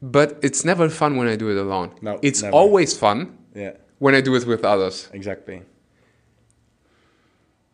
[0.02, 1.92] But it's never fun when I do it alone.
[2.02, 2.20] No.
[2.22, 2.54] It's never.
[2.54, 3.38] always fun.
[3.56, 3.76] Yeah.
[4.00, 5.08] When I do it with others.
[5.14, 5.62] Exactly.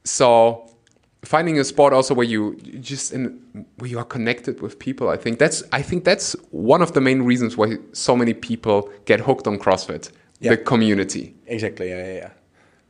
[0.03, 0.68] So
[1.23, 5.17] finding a sport also where you just in where you are connected with people i
[5.17, 9.19] think that's i think that's one of the main reasons why so many people get
[9.19, 10.51] hooked on crossfit yeah.
[10.51, 12.29] the community exactly yeah yeah, yeah.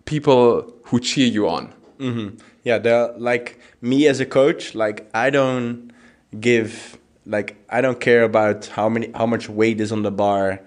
[0.05, 2.35] people who cheer you on mm-hmm.
[2.63, 5.91] yeah they're like me as a coach like i don't
[6.39, 10.59] give like i don't care about how many how much weight is on the bar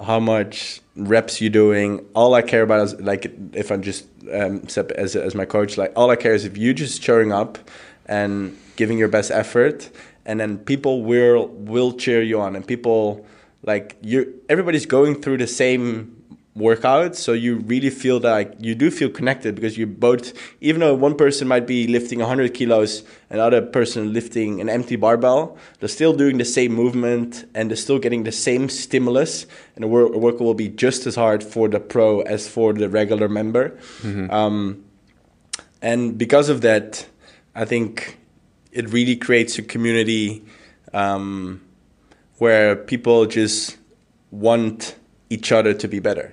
[0.00, 2.04] how much reps you're doing.
[2.14, 4.62] All I care about is like if I'm just um,
[4.96, 7.58] as as my coach, like all I care is if you just showing up
[8.06, 9.90] and giving your best effort,
[10.24, 13.26] and then people will will cheer you on, and people
[13.62, 14.40] like you.
[14.48, 16.15] Everybody's going through the same
[16.56, 20.32] workout so you really feel that like, you do feel connected because you both
[20.62, 24.96] even though one person might be lifting 100 kilos and other person lifting an empty
[24.96, 29.82] barbell they're still doing the same movement and they're still getting the same stimulus and
[29.82, 33.28] the work, work will be just as hard for the pro as for the regular
[33.28, 34.30] member mm-hmm.
[34.30, 34.82] um,
[35.82, 37.06] and because of that
[37.54, 38.18] i think
[38.72, 40.42] it really creates a community
[40.94, 41.60] um,
[42.38, 43.76] where people just
[44.30, 44.96] want
[45.28, 46.32] each other to be better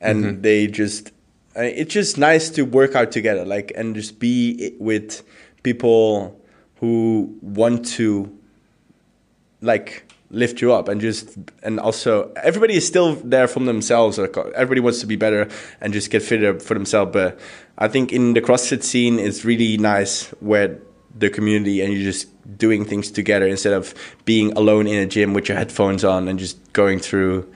[0.00, 0.42] and mm-hmm.
[0.42, 1.12] they just
[1.56, 5.22] it's just nice to work out together like and just be with
[5.62, 6.40] people
[6.76, 8.36] who want to
[9.60, 14.80] like lift you up and just and also everybody is still there from themselves everybody
[14.80, 15.48] wants to be better
[15.80, 17.38] and just get fitter for themselves but
[17.78, 20.78] i think in the crossfit scene it's really nice where
[21.18, 23.92] the community and you're just doing things together instead of
[24.24, 27.52] being alone in a gym with your headphones on and just going through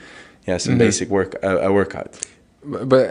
[0.47, 0.79] yeah some mm-hmm.
[0.81, 2.19] basic work uh, a workout
[2.65, 3.09] but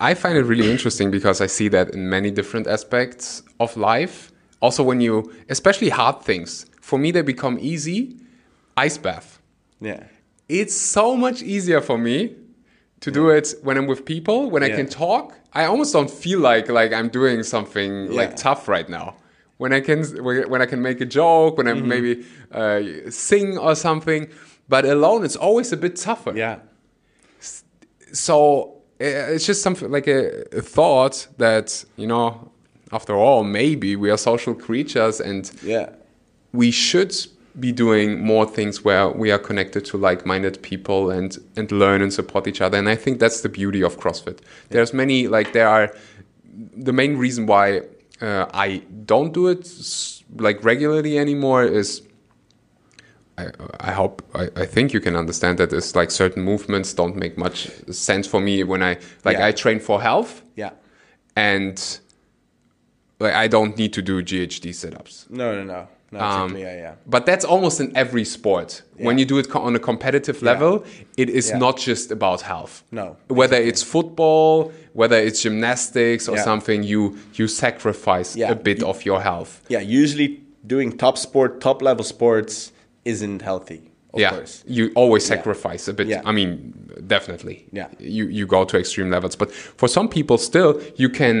[0.00, 4.32] I find it really interesting because I see that in many different aspects of life.
[4.60, 8.16] Also, when you, especially hard things, for me, they become easy.
[8.76, 9.40] Ice bath.
[9.80, 10.04] Yeah.
[10.48, 12.36] It's so much easier for me
[13.00, 15.38] to do it when I'm with people, when I can talk.
[15.52, 18.12] I almost don't feel like like I'm doing something yeah.
[18.12, 19.16] like tough right now.
[19.58, 21.88] When I can when I can make a joke, when I mm-hmm.
[21.88, 24.28] maybe uh, sing or something,
[24.68, 26.36] but alone it's always a bit tougher.
[26.36, 26.58] Yeah.
[28.12, 32.50] So it's just something like a, a, thought that you know
[32.92, 35.90] after all maybe we are social creatures and yeah.
[36.52, 37.14] we should
[37.58, 42.12] be doing more things where we are connected to like-minded people and and learn and
[42.12, 42.78] support each other.
[42.78, 44.40] And i think that's the beauty of crossfit.
[44.40, 44.44] Yeah.
[44.70, 45.94] there's many like there are
[46.74, 47.82] the main reason why
[48.20, 49.66] uh, i don't do it
[50.38, 52.02] like regularly anymore is
[53.38, 53.46] I,
[53.80, 57.36] I hope I, I think you can understand that it's like certain movements don't make
[57.36, 59.46] much sense for me when I like yeah.
[59.46, 60.42] I train for health.
[60.54, 60.70] Yeah.
[61.34, 61.98] And
[63.20, 65.26] like I don't need to do GHD sit-ups.
[65.28, 65.88] No, no, no.
[66.12, 66.94] no, Um, yeah, yeah.
[67.06, 68.82] But that's almost in every sport.
[68.96, 70.84] When you do it co- on a competitive level,
[71.18, 71.58] it is Yeah.
[71.58, 72.84] not just about health.
[72.90, 76.44] No, Whether it's football, whether it's gymnastics or Yeah.
[76.44, 78.50] something, you you sacrifice Yeah.
[78.52, 79.62] a bit of your health.
[79.68, 82.72] Yeah, usually doing top sport, top level sports
[83.06, 83.90] isn't healthy.
[84.14, 84.64] Of yeah, course.
[84.66, 86.06] you always sacrifice a bit.
[86.06, 86.22] Yeah.
[86.24, 86.72] I mean,
[87.06, 87.66] definitely.
[87.72, 87.88] Yeah.
[87.98, 91.36] you you go to extreme levels, but for some people, still, you can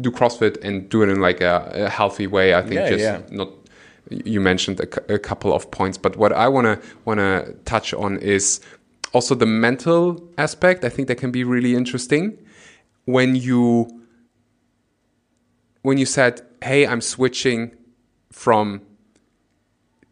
[0.00, 2.54] do CrossFit and do it in like a, a healthy way.
[2.54, 3.20] I think Yeah, just yeah.
[3.30, 3.48] not.
[4.10, 8.60] You mentioned a, a couple of points, but what I wanna wanna touch on is
[9.12, 10.84] also the mental aspect.
[10.84, 12.38] I think that can be really interesting
[13.06, 13.86] when you
[15.82, 17.72] when you said, "Hey, I'm switching
[18.32, 18.80] from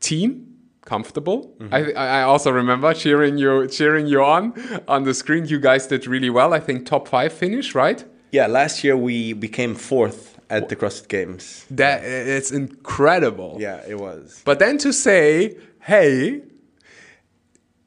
[0.00, 0.51] team
[0.85, 4.53] comfortable." I, I also remember cheering you cheering you on
[4.89, 5.47] on the screen.
[5.47, 6.53] You guys did really well.
[6.55, 8.05] I think top five finish, right?
[8.33, 11.66] Yeah, last year we became fourth at the CrossFit Games.
[11.70, 13.57] That it's incredible.
[13.61, 14.43] Yeah, it was.
[14.45, 16.43] But then to say, "Hey."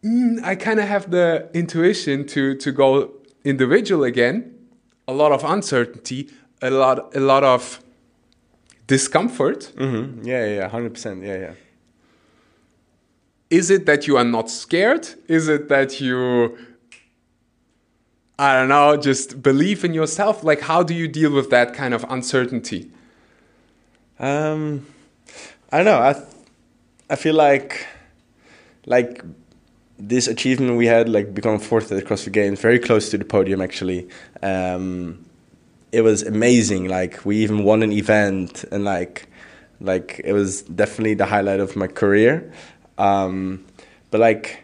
[0.03, 3.11] mm, I kind of have the intuition to to go
[3.43, 4.51] individual again.
[5.07, 6.29] A lot of uncertainty,
[6.61, 7.79] a lot a lot of
[8.87, 9.71] discomfort.
[9.77, 11.23] hmm Yeah, yeah, hundred percent.
[11.23, 11.53] Yeah, yeah.
[13.55, 15.07] Is it that you are not scared?
[15.27, 16.57] Is it that you
[18.37, 20.43] I don't know, just believe in yourself?
[20.43, 22.91] Like how do you deal with that kind of uncertainty?
[24.19, 24.85] Um,
[25.71, 26.01] I don't know.
[26.01, 26.25] I, th-
[27.09, 27.87] I feel like,
[28.85, 29.23] like
[29.97, 33.25] this achievement we had, like becoming fourth at the CrossFit Games, very close to the
[33.25, 34.09] podium actually.
[34.43, 35.25] Um,
[35.93, 36.89] it was amazing.
[36.89, 39.29] Like we even won an event, and like,
[39.79, 42.51] like it was definitely the highlight of my career.
[42.97, 43.65] Um,
[44.11, 44.63] but like,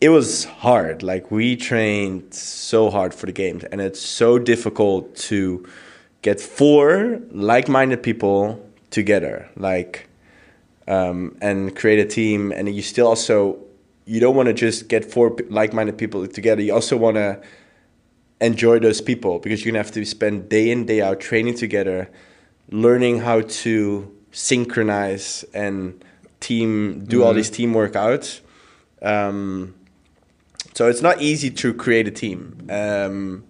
[0.00, 1.02] it was hard.
[1.02, 5.66] Like we trained so hard for the games, and it's so difficult to
[6.22, 10.08] get four like-minded people together, like,
[10.88, 12.52] um, and create a team.
[12.52, 13.58] And you still also
[14.06, 16.60] you don't want to just get four like-minded people together.
[16.60, 17.40] You also want to
[18.40, 22.10] enjoy those people because you're gonna have to spend day in day out training together,
[22.70, 26.04] learning how to synchronize and
[26.46, 28.40] team do all these team workouts.
[29.02, 29.74] Um,
[30.74, 32.38] so it's not easy to create a team.
[32.68, 33.44] Um,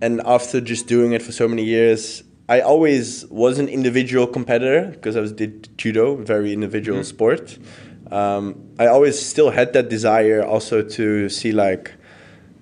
[0.00, 4.90] and after just doing it for so many years, I always was an individual competitor
[4.92, 7.58] because I was did judo, very individual sport.
[8.10, 11.94] Um, I always still had that desire also to see like,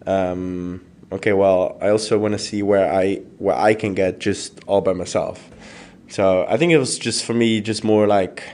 [0.07, 4.61] um, okay, well, I also want to see where I where I can get just
[4.67, 5.51] all by myself.
[6.09, 8.45] So I think it was just for me, just more like,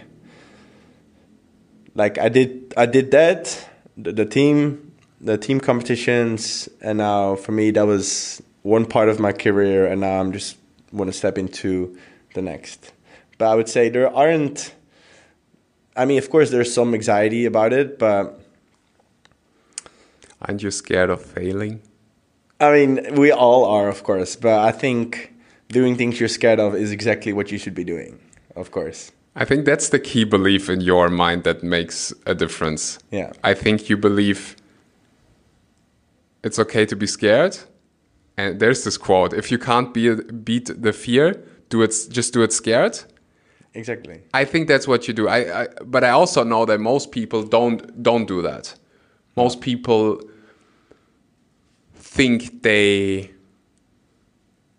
[1.99, 7.53] like I did I did that, the, the team, the team competitions, and now for
[7.53, 10.57] me that was one part of my career, and now I'm just
[10.92, 11.99] want to step into
[12.34, 12.92] the next.
[13.36, 14.74] But I would say there aren't.
[15.96, 18.40] I mean, of course, there's some anxiety about it, but
[20.42, 21.82] Aren't you scared of failing?
[22.61, 24.36] I mean, we all are, of course.
[24.36, 25.34] But I think
[25.68, 28.20] doing things you're scared of is exactly what you should be doing,
[28.55, 29.11] of course.
[29.35, 32.99] I think that's the key belief in your mind that makes a difference.
[33.11, 33.33] Yeah.
[33.45, 34.57] I think you believe
[36.43, 37.59] it's okay to be scared.
[38.37, 41.95] And there's this quote: "If you can't be, beat the fear, do it.
[42.11, 42.99] Just do it scared."
[43.74, 44.22] Exactly.
[44.33, 45.29] I think that's what you do.
[45.29, 48.74] I, I but I also know that most people don't don't do that.
[49.37, 50.20] Most people
[51.95, 53.31] think they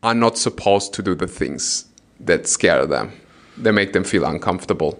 [0.01, 1.85] are not supposed to do the things
[2.19, 3.11] that scare them.
[3.59, 4.91] They make them feel uncomfortable.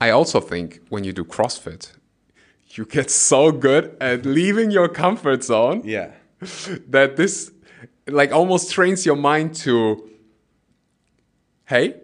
[0.00, 1.92] I also think when you do CrossFit,
[2.70, 6.10] you get so good at leaving your comfort zone Yeah.
[6.90, 7.50] that this
[8.06, 10.08] like almost trains your mind to
[11.66, 11.94] hey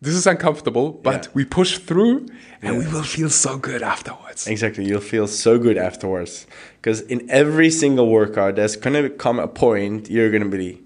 [0.00, 1.30] this is uncomfortable but Yeah.
[1.34, 2.26] we push through
[2.62, 4.84] and we will feel so good afterwards Exactly.
[4.84, 6.46] You'll feel so good afterwards.
[6.80, 10.82] Because in every single workout, there's going to come a point you're going to be,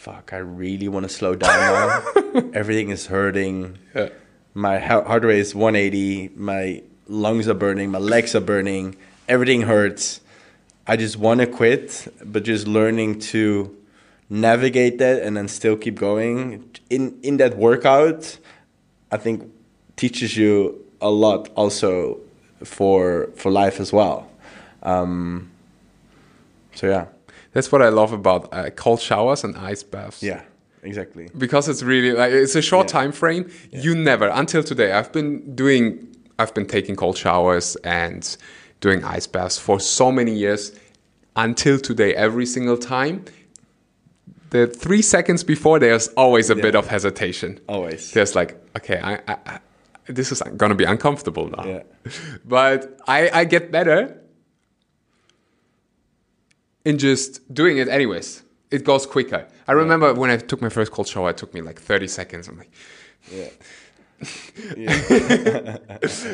[0.00, 2.50] fuck, I really want to slow down now.
[2.54, 3.76] Everything is hurting.
[3.94, 4.08] Yeah.
[4.54, 6.30] My heart rate is 180.
[6.36, 7.90] My lungs are burning.
[7.90, 8.96] My legs are burning.
[9.28, 10.22] Everything hurts.
[10.86, 13.76] I just want to quit, but just learning to
[14.30, 18.38] navigate that and then still keep going in in that workout,
[19.12, 19.52] I think
[19.96, 22.20] teaches you a lot also
[22.64, 24.30] for for life as well.
[24.82, 25.50] Um,
[26.74, 27.06] so yeah,
[27.52, 30.42] that's what i love about uh, cold showers and ice baths yeah,
[30.82, 31.28] exactly.
[31.36, 33.00] because it's really like it's a short Yeah.
[33.00, 38.36] time frame you never until today i've been doing i've been taking cold showers and
[38.80, 40.72] doing ice baths for so many years
[41.36, 43.24] until today every single time
[44.50, 47.60] the three seconds before, there's always a bit of hesitation.
[47.68, 48.10] Always.
[48.10, 49.58] There's like, okay, I, I, I
[50.08, 51.64] this is gonna be uncomfortable now.
[51.64, 51.82] Yeah.
[52.44, 54.19] But I, I get better
[56.84, 58.42] in just doing it anyways.
[58.70, 59.46] It goes quicker.
[59.66, 62.48] I remember when I took my first cold shower, it took me like 30 seconds.
[62.48, 62.70] I'm like,
[63.30, 63.48] Yeah.
[64.76, 65.76] yeah.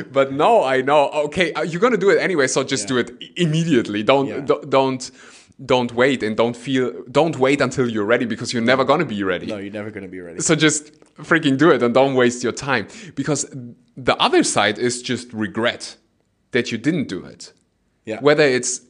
[0.12, 1.08] but no, I know.
[1.26, 4.02] Okay, uh, you're gonna do it anyway, so just do it immediately.
[4.02, 4.40] Don't Yeah.
[4.40, 5.10] do- don't
[5.64, 9.22] don't wait and don't feel don't wait until you're ready because you're never gonna be
[9.22, 9.46] ready.
[9.46, 10.40] No, you're never gonna be ready.
[10.40, 10.92] So just
[11.22, 13.46] freaking do it and don't waste your time because
[13.96, 15.96] the other side is just regret
[16.50, 17.52] that you didn't do it.
[18.04, 18.20] Yeah.
[18.20, 18.82] Whether it's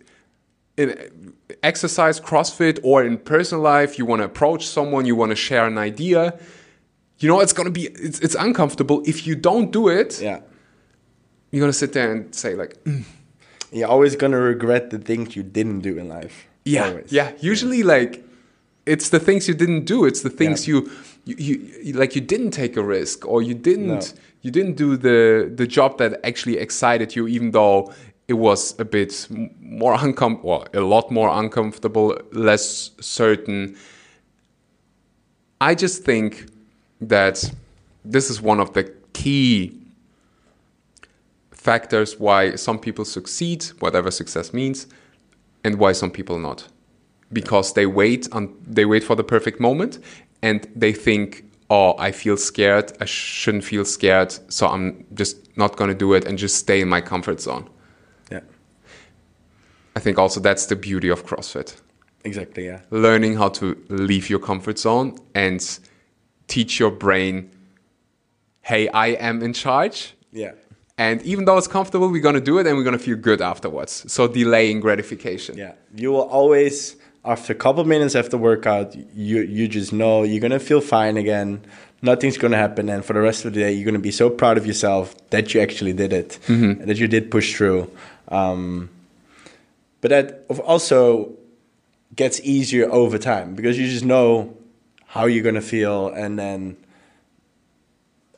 [0.77, 5.37] in exercise, CrossFit, or in personal life, you want to approach someone, you want to
[5.37, 6.39] share an idea.
[7.19, 10.21] You know, it's gonna be it's, it's uncomfortable if you don't do it.
[10.21, 10.41] Yeah.
[11.51, 13.05] You're gonna sit there and say like, "Mm,
[13.73, 16.47] You're always gonna regret the things you didn't do in life.
[16.65, 17.13] yeah, Always.
[17.13, 17.33] yeah.
[17.41, 18.23] Usually, like
[18.85, 20.05] it's the things you didn't do.
[20.05, 20.75] It's the things Yeah.
[20.75, 20.91] you,
[21.25, 24.01] you, you, you like you didn't take a risk or you didn't No.
[24.43, 27.93] you didn't do the the job that actually excited you, even though
[28.29, 29.27] it was a bit
[29.61, 33.77] more uncom or a lot more uncomfortable, less certain.
[35.61, 36.47] I just think
[37.01, 37.53] that
[38.05, 39.79] this is one of the key
[41.53, 44.87] factors why some people succeed, whatever success means,
[45.65, 46.69] and why some people not.
[47.33, 49.99] Because they wait on they wait for the perfect moment
[50.43, 55.77] and they think, oh, I feel scared, I shouldn't feel scared, so I'm just not
[55.77, 57.69] gonna do it and just stay in my comfort zone.
[59.97, 61.75] I think also that's the beauty of CrossFit.
[62.23, 62.67] Exactly.
[62.67, 62.81] Yeah.
[62.91, 65.61] Learning how to leave your comfort zone and
[66.49, 67.51] teach your brain,
[68.61, 70.15] hey, I am in charge.
[70.33, 70.53] Yeah.
[70.99, 74.05] And even though it's comfortable, we're gonna do it and we're gonna feel good afterwards.
[74.13, 75.57] So delaying gratification.
[75.57, 75.73] Yeah.
[75.95, 80.61] You will always, after a couple minutes after workout, you you just know you're gonna
[80.61, 81.65] feel fine again.
[82.03, 84.59] Nothing's gonna happen, and for the rest of the day, you're gonna be so proud
[84.59, 87.91] of yourself that you actually did it, and that you did push through.
[88.29, 88.91] Um,
[90.01, 91.33] but that also
[92.15, 94.57] gets easier over time because you just know
[95.07, 96.77] how you're gonna feel, and then.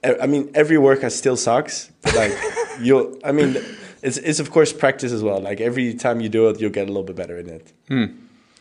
[0.05, 1.91] I I mean, every workout still sucks.
[2.03, 2.33] But like
[2.81, 3.57] you'll, I mean,
[4.03, 5.41] it's it's of course practice as well.
[5.41, 7.73] Like every time you do it, you'll get a little bit better in it.
[7.89, 8.05] Hmm.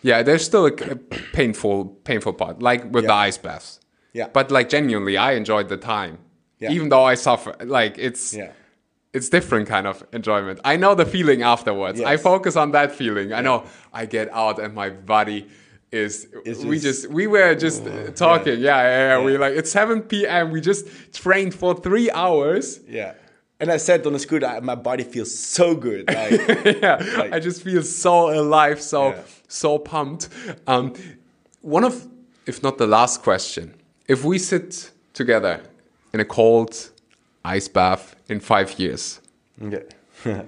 [0.03, 0.95] Yeah, there's still a, a
[1.33, 3.79] painful, painful part, like with the ice baths.
[4.13, 4.27] Yeah.
[4.31, 6.19] But like genuinely, I enjoyed the time,
[6.59, 6.71] Yeah.
[6.71, 7.55] even though I suffer.
[7.63, 8.51] Like it's Yeah.
[9.17, 10.57] It's different kind of enjoyment.
[10.71, 11.99] I know the feeling afterwards.
[12.13, 13.27] I focus on that feeling.
[13.39, 13.57] I know
[14.01, 15.39] I get out and my body
[15.91, 16.27] is.
[16.49, 18.57] It's we just- just we were just uh, talking.
[18.69, 19.25] Yeah, yeah, yeah.
[19.25, 19.39] We Yeah.
[19.45, 20.51] like it's 7 p.m.
[20.55, 20.83] We just
[21.23, 22.79] trained for three hours.
[22.99, 23.13] Yeah.
[23.59, 26.03] And I said on the scooter, I, my body feels so good.
[26.19, 26.31] Like,
[26.83, 29.21] yeah, Like- I just feel so alive, so Yeah.
[29.47, 30.29] so pumped.
[30.67, 30.93] Um,
[31.77, 31.93] one of,
[32.45, 33.73] if not the last question,
[34.07, 35.55] if we sit together
[36.13, 36.91] in a cold
[37.43, 39.21] ice bath in five years,
[39.59, 39.79] yeah.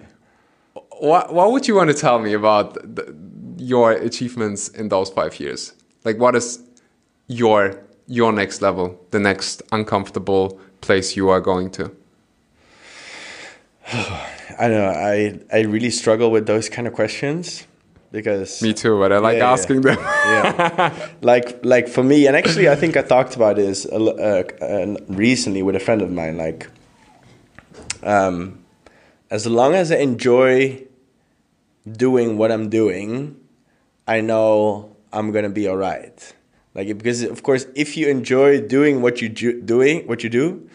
[0.99, 3.15] what what would you want to tell me about the,
[3.57, 5.73] your achievements in those five years?
[6.05, 6.59] Like, what is
[7.27, 11.91] your your next level, the next uncomfortable place you are going to?
[13.91, 14.89] I don't know.
[14.89, 17.65] I I really struggle with those kind of questions
[18.11, 19.51] because Me too, but I like Yeah, yeah.
[19.53, 19.97] asking them.
[19.99, 21.07] yeah.
[21.21, 25.63] like like for me, and actually, I think I talked about this uh, uh, recently
[25.63, 26.37] with a friend of mine.
[26.37, 26.67] Like,
[28.03, 28.63] um,
[29.29, 30.85] as long as I enjoy
[31.89, 33.39] doing what I'm doing,
[34.07, 36.33] I know I'm gonna be alright.
[36.75, 40.69] Like because of course, if you enjoy doing what you do, doing what you do,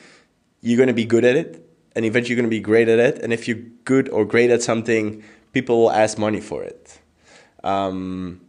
[0.61, 1.65] you're gonna be good at it,
[1.95, 3.19] and eventually you're gonna be great at it.
[3.23, 5.23] And if you're good or great at something,
[5.53, 6.99] people will ask money for it.
[7.63, 8.41] Um,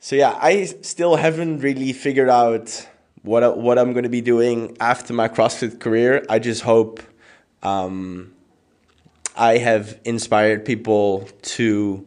[0.00, 2.86] so yeah, I still haven't really figured out
[3.22, 6.24] what what I'm going to be doing after my CrossFit career.
[6.28, 7.02] I just hope
[7.64, 8.32] um,
[9.36, 12.06] I have inspired people to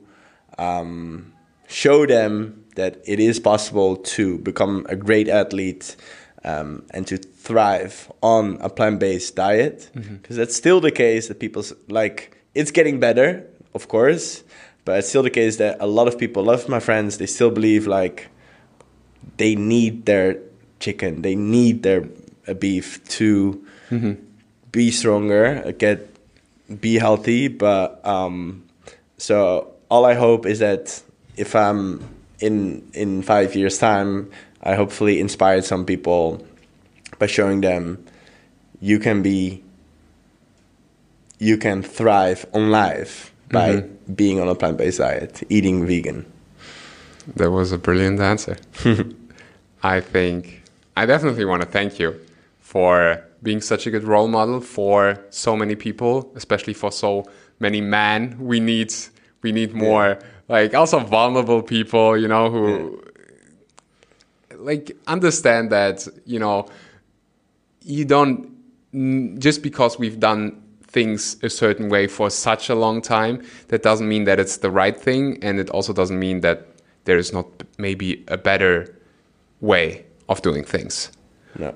[0.58, 1.34] um,
[1.68, 5.95] show them that it is possible to become a great athlete
[6.43, 9.89] um, and to thrive on a plant-based diet.
[10.22, 14.43] Because that's still the case that people like it's getting better of course
[14.86, 17.18] but it's still the case that a lot of people a lot of my friends.
[17.18, 18.30] They still believe like
[19.36, 20.39] they need their
[20.80, 21.24] chicken.
[21.24, 22.08] They need their
[22.47, 23.66] uh, beef to
[24.72, 26.09] be stronger get
[26.82, 28.63] be healthy but um
[29.18, 31.01] so all i hope is that
[31.36, 32.03] if i'm
[32.39, 34.30] in in five years time
[34.63, 36.45] i hopefully inspired some people
[37.20, 38.03] by showing them
[38.82, 39.63] you can be
[41.39, 43.80] you can thrive on life by
[44.13, 46.26] being on a plant-based diet eating vegan
[47.36, 48.57] that was a brilliant answer.
[49.84, 50.63] I think
[50.95, 52.20] I definitely want to thank you
[52.61, 57.26] for being such a good role model for so many people, especially for so
[57.60, 58.38] many men.
[58.40, 58.94] We need
[59.42, 63.02] we need more like also vulnerable people, you know, who
[64.56, 66.68] like understand that, you know,
[67.82, 68.58] you don't
[69.40, 74.08] just because we've done things a certain way for such a long time, that doesn't
[74.08, 76.68] mean that it's the right thing, and it also doesn't mean that
[77.04, 77.46] there is not
[77.78, 78.96] maybe a better
[79.62, 81.12] way of doing things.
[81.58, 81.76] No.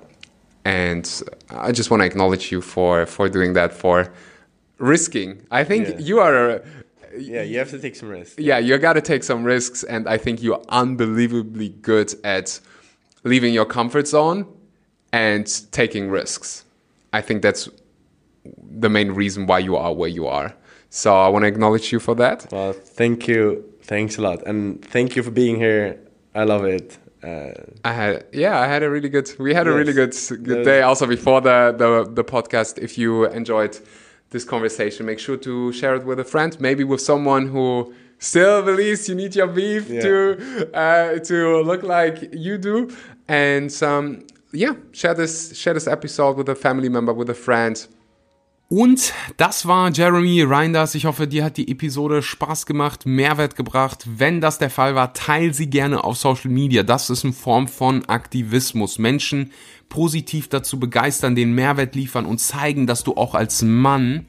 [0.64, 4.12] And I just want to acknowledge you for for doing that, for
[4.78, 5.46] risking.
[5.52, 5.98] I think yeah.
[6.00, 6.50] you are.
[6.50, 6.62] A,
[7.18, 8.36] yeah, you have to take some risks.
[8.38, 12.60] Yeah, you got to take some risks, and I think you're unbelievably good at
[13.24, 14.46] leaving your comfort zone
[15.12, 16.64] and taking risks.
[17.14, 17.70] I think that's
[18.46, 20.56] the main reason why you are where you are.
[20.90, 22.48] So I want to acknowledge you for that.
[22.52, 23.66] Well, thank you.
[23.84, 24.46] Thanks a lot.
[24.46, 26.00] And thank you for being here.
[26.34, 26.98] I love it.
[27.24, 27.52] Uh,
[27.86, 29.32] I had yeah, I had a really good.
[29.38, 30.82] We had yes, a really good good day.
[30.82, 33.78] Also before the, the the podcast, if you enjoyed
[34.32, 38.62] this conversation, make sure to share it with a friend, maybe with someone who still
[38.64, 40.02] believes you need your beef yeah.
[40.02, 42.90] to uh, to look like you do.
[43.28, 47.86] And um, yeah, share this share this episode with a family member, with a friend.
[48.72, 50.96] Und das war Jeremy Reinders.
[50.96, 54.06] Ich hoffe, dir hat die Episode Spaß gemacht, Mehrwert gebracht.
[54.08, 56.82] Wenn das der Fall war, teil sie gerne auf Social Media.
[56.82, 58.98] Das ist eine Form von Aktivismus.
[58.98, 59.52] Menschen
[59.90, 64.26] positiv dazu begeistern, den Mehrwert liefern und zeigen, dass du auch als Mann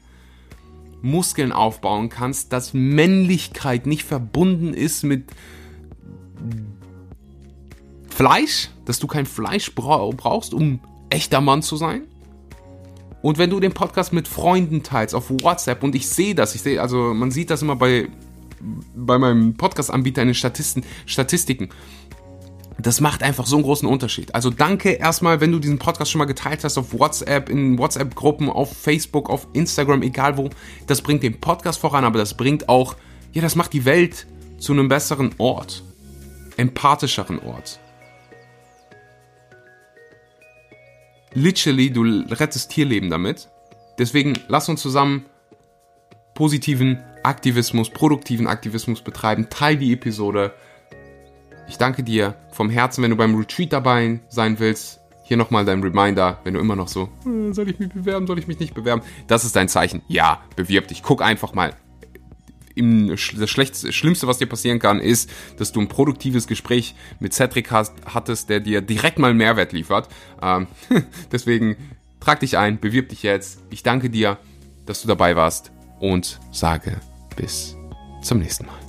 [1.01, 5.23] Muskeln aufbauen kannst, dass Männlichkeit nicht verbunden ist mit
[8.09, 12.07] Fleisch, dass du kein Fleisch brauchst, um echter Mann zu sein
[13.23, 16.61] und wenn du den Podcast mit Freunden teilst auf WhatsApp und ich sehe das, ich
[16.61, 18.09] sehe, also man sieht das immer bei,
[18.93, 21.69] bei meinem Podcast-Anbieter in den Statisten, Statistiken.
[22.77, 24.35] Das macht einfach so einen großen Unterschied.
[24.35, 28.49] Also danke erstmal, wenn du diesen Podcast schon mal geteilt hast auf WhatsApp, in WhatsApp-Gruppen,
[28.49, 30.49] auf Facebook, auf Instagram, egal wo.
[30.87, 32.97] Das bringt den Podcast voran, aber das bringt auch,
[33.31, 35.81] ja, das macht die Welt zu einem besseren Ort.
[36.57, 37.79] Empathischeren Ort.
[41.33, 43.49] Literally, du rettest Tierleben damit.
[43.97, 45.25] Deswegen lass uns zusammen
[46.33, 49.49] positiven Aktivismus, produktiven Aktivismus betreiben.
[49.49, 50.53] Teil die Episode.
[51.67, 54.99] Ich danke dir vom Herzen, wenn du beim Retreat dabei sein willst.
[55.25, 58.39] Hier nochmal dein Reminder, wenn du immer noch so, hm, soll ich mich bewerben, soll
[58.39, 59.03] ich mich nicht bewerben?
[59.27, 60.01] Das ist dein Zeichen.
[60.09, 61.01] Ja, bewirb dich.
[61.01, 61.73] Guck einfach mal
[62.75, 67.71] im, das Schlimmste, was dir passieren kann, ist, dass du ein produktives Gespräch mit Cedric
[67.71, 70.07] hast, hattest, der dir direkt mal Mehrwert liefert.
[70.41, 70.67] Ähm,
[71.31, 71.77] deswegen
[72.19, 73.61] trag dich ein, bewirb dich jetzt.
[73.69, 74.37] Ich danke dir,
[74.85, 76.99] dass du dabei warst und sage
[77.35, 77.75] bis
[78.21, 78.82] zum nächsten Mal.